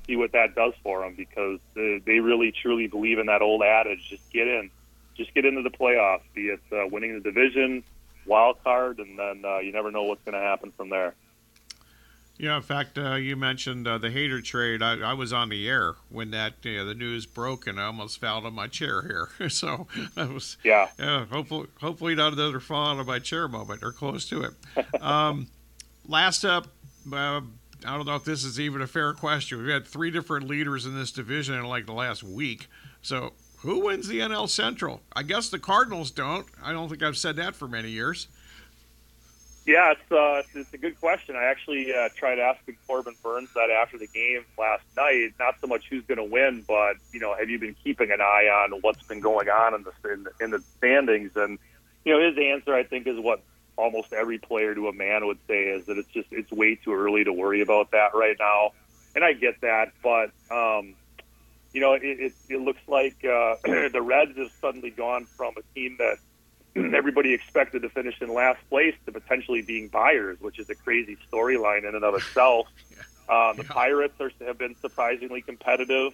see 0.06 0.16
what 0.16 0.32
that 0.32 0.54
does 0.54 0.72
for 0.82 1.00
them 1.00 1.14
because 1.16 1.60
they, 1.74 2.00
they 2.04 2.18
really 2.18 2.52
truly 2.52 2.86
believe 2.86 3.18
in 3.18 3.26
that 3.26 3.42
old 3.42 3.62
adage: 3.62 4.08
just 4.08 4.28
get 4.32 4.48
in, 4.48 4.70
just 5.16 5.32
get 5.34 5.44
into 5.44 5.62
the 5.62 5.70
playoffs, 5.70 6.22
be 6.34 6.48
it 6.48 6.60
uh, 6.72 6.86
winning 6.88 7.14
the 7.14 7.20
division, 7.20 7.84
wild 8.26 8.62
card, 8.64 8.98
and 8.98 9.18
then 9.18 9.44
uh, 9.44 9.58
you 9.58 9.72
never 9.72 9.90
know 9.90 10.02
what's 10.02 10.22
going 10.24 10.34
to 10.34 10.40
happen 10.40 10.72
from 10.76 10.88
there. 10.90 11.14
Yeah, 12.38 12.56
in 12.56 12.62
fact, 12.62 12.98
uh, 12.98 13.14
you 13.14 13.36
mentioned 13.36 13.86
uh, 13.86 13.98
the 13.98 14.08
Hader 14.08 14.42
trade. 14.42 14.82
I, 14.82 14.98
I, 14.98 15.12
was 15.12 15.32
on 15.32 15.48
the 15.48 15.68
air 15.68 15.94
when 16.08 16.30
that 16.32 16.54
uh, 16.64 16.84
the 16.84 16.94
news 16.94 17.26
broke, 17.26 17.66
and 17.66 17.78
I 17.78 17.84
almost 17.84 18.20
fell 18.20 18.38
out 18.38 18.46
of 18.46 18.52
my 18.52 18.66
chair 18.68 19.02
here. 19.02 19.48
so 19.50 19.86
I 20.16 20.24
was 20.24 20.56
yeah. 20.64 20.88
yeah 20.98 21.26
hopefully, 21.26 21.68
hopefully 21.80 22.14
not 22.14 22.32
another 22.32 22.58
fall 22.58 22.94
out 22.94 23.00
of 23.00 23.06
my 23.06 23.18
chair 23.18 23.48
moment 23.48 23.82
or 23.82 23.92
close 23.92 24.28
to 24.30 24.42
it. 24.42 24.54
um, 25.02 25.48
last 26.08 26.44
up, 26.44 26.68
uh, 27.12 27.42
I 27.86 27.96
don't 27.96 28.06
know 28.06 28.16
if 28.16 28.24
this 28.24 28.44
is 28.44 28.58
even 28.58 28.80
a 28.80 28.86
fair 28.86 29.12
question. 29.12 29.58
We've 29.58 29.72
had 29.72 29.86
three 29.86 30.10
different 30.10 30.48
leaders 30.48 30.86
in 30.86 30.96
this 30.96 31.12
division 31.12 31.54
in 31.54 31.64
like 31.64 31.86
the 31.86 31.92
last 31.92 32.22
week. 32.22 32.68
So 33.02 33.34
who 33.58 33.84
wins 33.84 34.08
the 34.08 34.20
NL 34.20 34.48
Central? 34.48 35.02
I 35.12 35.22
guess 35.22 35.48
the 35.48 35.58
Cardinals 35.58 36.10
don't. 36.10 36.46
I 36.62 36.72
don't 36.72 36.88
think 36.88 37.02
I've 37.02 37.16
said 37.16 37.36
that 37.36 37.54
for 37.54 37.68
many 37.68 37.90
years. 37.90 38.28
Yeah, 39.64 39.92
it's, 39.92 40.12
uh, 40.12 40.42
it's 40.58 40.74
a 40.74 40.78
good 40.78 40.98
question. 40.98 41.36
I 41.36 41.44
actually 41.44 41.92
uh, 41.94 42.08
tried 42.16 42.40
asking 42.40 42.76
Corbin 42.86 43.14
Burnes 43.22 43.48
that 43.54 43.70
after 43.70 43.96
the 43.96 44.08
game 44.08 44.44
last 44.58 44.82
night. 44.96 45.34
Not 45.38 45.54
so 45.60 45.68
much 45.68 45.84
who's 45.88 46.04
going 46.04 46.18
to 46.18 46.24
win, 46.24 46.64
but 46.66 46.96
you 47.12 47.20
know, 47.20 47.34
have 47.38 47.48
you 47.48 47.60
been 47.60 47.76
keeping 47.84 48.10
an 48.10 48.20
eye 48.20 48.48
on 48.50 48.80
what's 48.80 49.02
been 49.04 49.20
going 49.20 49.48
on 49.48 49.74
in 49.74 49.84
the 49.84 50.12
in 50.12 50.26
in 50.40 50.50
the 50.50 50.62
standings? 50.78 51.32
And 51.36 51.60
you 52.04 52.12
know, 52.12 52.26
his 52.26 52.36
answer 52.36 52.74
I 52.74 52.82
think 52.82 53.06
is 53.06 53.20
what 53.20 53.40
almost 53.76 54.12
every 54.12 54.38
player 54.38 54.74
to 54.74 54.88
a 54.88 54.92
man 54.92 55.26
would 55.26 55.38
say 55.46 55.64
is 55.64 55.86
that 55.86 55.96
it's 55.96 56.10
just 56.12 56.28
it's 56.32 56.50
way 56.50 56.74
too 56.74 56.92
early 56.92 57.22
to 57.22 57.32
worry 57.32 57.60
about 57.60 57.92
that 57.92 58.14
right 58.14 58.36
now. 58.40 58.72
And 59.14 59.22
I 59.22 59.32
get 59.32 59.60
that, 59.60 59.92
but 60.02 60.32
um, 60.50 60.94
you 61.72 61.80
know, 61.80 61.92
it, 61.92 62.02
it, 62.02 62.32
it 62.48 62.60
looks 62.60 62.80
like 62.88 63.16
uh, 63.24 63.56
the 63.64 64.02
Reds 64.02 64.36
have 64.36 64.50
suddenly 64.60 64.90
gone 64.90 65.26
from 65.36 65.54
a 65.56 65.62
team 65.74 65.96
that 65.98 66.18
everybody 66.94 67.34
expected 67.34 67.82
to 67.82 67.90
finish 67.90 68.20
in 68.20 68.32
last 68.32 68.58
place 68.68 68.94
to 69.06 69.12
potentially 69.12 69.62
being 69.62 69.88
buyers, 69.88 70.38
which 70.40 70.58
is 70.58 70.70
a 70.70 70.74
crazy 70.74 71.16
storyline 71.30 71.88
in 71.88 71.94
and 71.94 72.04
of 72.04 72.14
itself. 72.14 72.66
Uh, 73.28 73.52
the 73.54 73.62
Pirates 73.62 74.20
are, 74.20 74.32
have 74.44 74.58
been 74.58 74.74
surprisingly 74.80 75.40
competitive, 75.40 76.12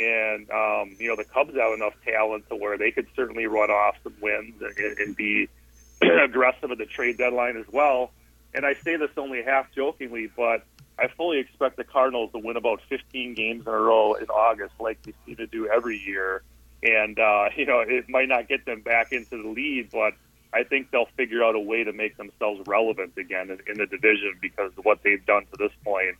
and 0.00 0.50
um, 0.50 0.96
you 0.98 1.06
know 1.06 1.14
the 1.14 1.22
Cubs 1.22 1.54
have 1.54 1.74
enough 1.74 1.92
talent 2.04 2.48
to 2.48 2.56
where 2.56 2.78
they 2.78 2.90
could 2.90 3.06
certainly 3.14 3.46
run 3.46 3.70
off 3.70 3.96
some 4.02 4.14
wins 4.20 4.54
and, 4.60 4.98
and 4.98 5.14
be 5.14 5.48
aggressive 6.02 6.72
at 6.72 6.78
the 6.78 6.86
trade 6.86 7.18
deadline 7.18 7.58
as 7.58 7.66
well. 7.70 8.10
And 8.54 8.64
I 8.64 8.74
say 8.82 8.96
this 8.96 9.10
only 9.18 9.42
half 9.42 9.70
jokingly, 9.72 10.30
but 10.34 10.64
I 10.98 11.08
fully 11.08 11.38
expect 11.38 11.76
the 11.76 11.84
Cardinals 11.84 12.32
to 12.32 12.38
win 12.38 12.56
about 12.56 12.80
15 12.88 13.34
games 13.34 13.66
in 13.66 13.72
a 13.72 13.78
row 13.78 14.14
in 14.14 14.26
August, 14.26 14.72
like 14.80 15.00
they 15.02 15.12
seem 15.26 15.36
to 15.36 15.46
do 15.46 15.68
every 15.68 15.98
year 15.98 16.42
and 16.82 17.18
uh, 17.18 17.48
you 17.56 17.66
know 17.66 17.80
it 17.80 18.08
might 18.08 18.28
not 18.28 18.48
get 18.48 18.64
them 18.64 18.80
back 18.80 19.12
into 19.12 19.42
the 19.42 19.48
lead, 19.48 19.90
but 19.92 20.14
I 20.52 20.64
think 20.64 20.90
they'll 20.90 21.08
figure 21.16 21.44
out 21.44 21.54
a 21.54 21.60
way 21.60 21.84
to 21.84 21.92
make 21.92 22.16
themselves 22.16 22.60
relevant 22.66 23.12
again 23.16 23.50
in, 23.50 23.58
in 23.66 23.78
the 23.78 23.86
division 23.86 24.34
because 24.40 24.72
what 24.82 25.02
they've 25.02 25.24
done 25.26 25.44
to 25.46 25.58
this 25.58 25.72
point, 25.84 26.16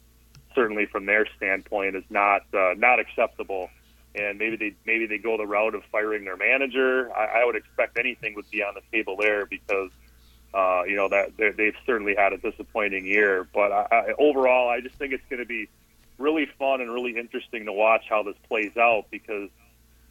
certainly 0.55 0.87
from 0.87 1.07
their 1.07 1.27
standpoint, 1.37 1.97
is 1.97 2.05
not 2.11 2.43
uh, 2.53 2.75
not 2.77 3.01
acceptable. 3.01 3.71
And 4.15 4.39
maybe 4.39 4.57
they 4.57 4.75
maybe 4.87 5.07
they 5.07 5.19
go 5.19 5.37
the 5.37 5.47
route 5.47 5.75
of 5.75 5.83
firing 5.93 6.25
their 6.25 6.37
manager. 6.37 7.11
I, 7.17 7.43
I 7.43 7.45
would 7.45 7.57
expect 7.57 7.99
anything 7.99 8.35
would 8.35 8.51
be 8.51 8.63
on 8.63 8.75
the 8.75 8.83
table 8.93 9.17
there 9.17 9.47
because 9.47 9.91
uh, 10.53 10.83
you 10.87 10.97
know 10.97 11.09
that 11.09 11.37
they've 11.37 11.77
certainly 11.87 12.15
had 12.17 12.33
a 12.33 12.39
disappointing 12.39 13.07
year. 13.07 13.47
But 13.53 13.73
I, 13.73 13.87
I, 13.91 14.13
overall, 14.19 14.69
I 14.69 14.81
just 14.81 14.97
think 14.97 15.13
it's 15.13 15.25
going 15.31 15.41
to 15.41 15.47
be 15.47 15.69
really 16.19 16.47
fun 16.59 16.81
and 16.81 16.93
really 16.93 17.17
interesting 17.17 17.67
to 17.67 17.73
watch 17.73 18.05
how 18.09 18.23
this 18.23 18.35
plays 18.49 18.77
out 18.77 19.07
because 19.11 19.51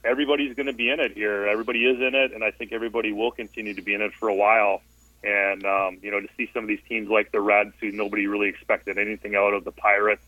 everybody's 0.07 0.55
going 0.55 0.67
to 0.67 0.73
be 0.73 0.89
in 0.89 0.99
it 0.99 1.13
here. 1.13 1.45
Everybody 1.45 1.85
is 1.85 1.99
in 1.99 2.15
it, 2.15 2.33
and 2.33 2.43
I 2.43 2.51
think 2.51 2.71
everybody 2.71 3.11
will 3.11 3.31
continue 3.31 3.73
to 3.73 3.81
be 3.81 3.93
in 3.93 4.01
it 4.01 4.13
for 4.13 4.29
a 4.29 4.33
while. 4.33 4.81
And 5.23 5.65
um, 5.65 5.97
you 6.01 6.11
know, 6.11 6.21
to 6.21 6.27
see 6.37 6.49
some 6.53 6.63
of 6.63 6.67
these 6.67 6.79
teams 6.87 7.09
like 7.09 7.31
the 7.31 7.41
Reds, 7.41 7.73
who 7.81 7.91
nobody 7.91 8.27
really 8.27 8.49
expected 8.49 8.97
anything 8.97 9.35
out 9.35 9.53
of 9.53 9.63
the 9.63 9.71
Pirates, 9.71 10.23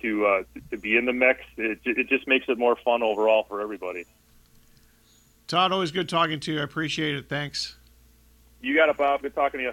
to 0.00 0.26
uh, 0.26 0.42
to 0.70 0.76
be 0.76 0.96
in 0.96 1.04
the 1.04 1.12
mix, 1.12 1.40
it, 1.56 1.78
it 1.84 2.08
just 2.08 2.26
makes 2.26 2.48
it 2.48 2.58
more 2.58 2.76
fun 2.76 3.02
overall 3.02 3.44
for 3.44 3.60
everybody. 3.60 4.04
Todd, 5.46 5.70
always 5.70 5.92
good 5.92 6.08
talking 6.08 6.40
to 6.40 6.52
you. 6.52 6.60
I 6.60 6.64
appreciate 6.64 7.14
it. 7.14 7.28
Thanks. 7.28 7.76
You 8.60 8.74
got 8.74 8.88
it, 8.88 8.96
Bob. 8.96 9.22
Good 9.22 9.34
talking 9.34 9.58
to 9.58 9.64
you. 9.64 9.72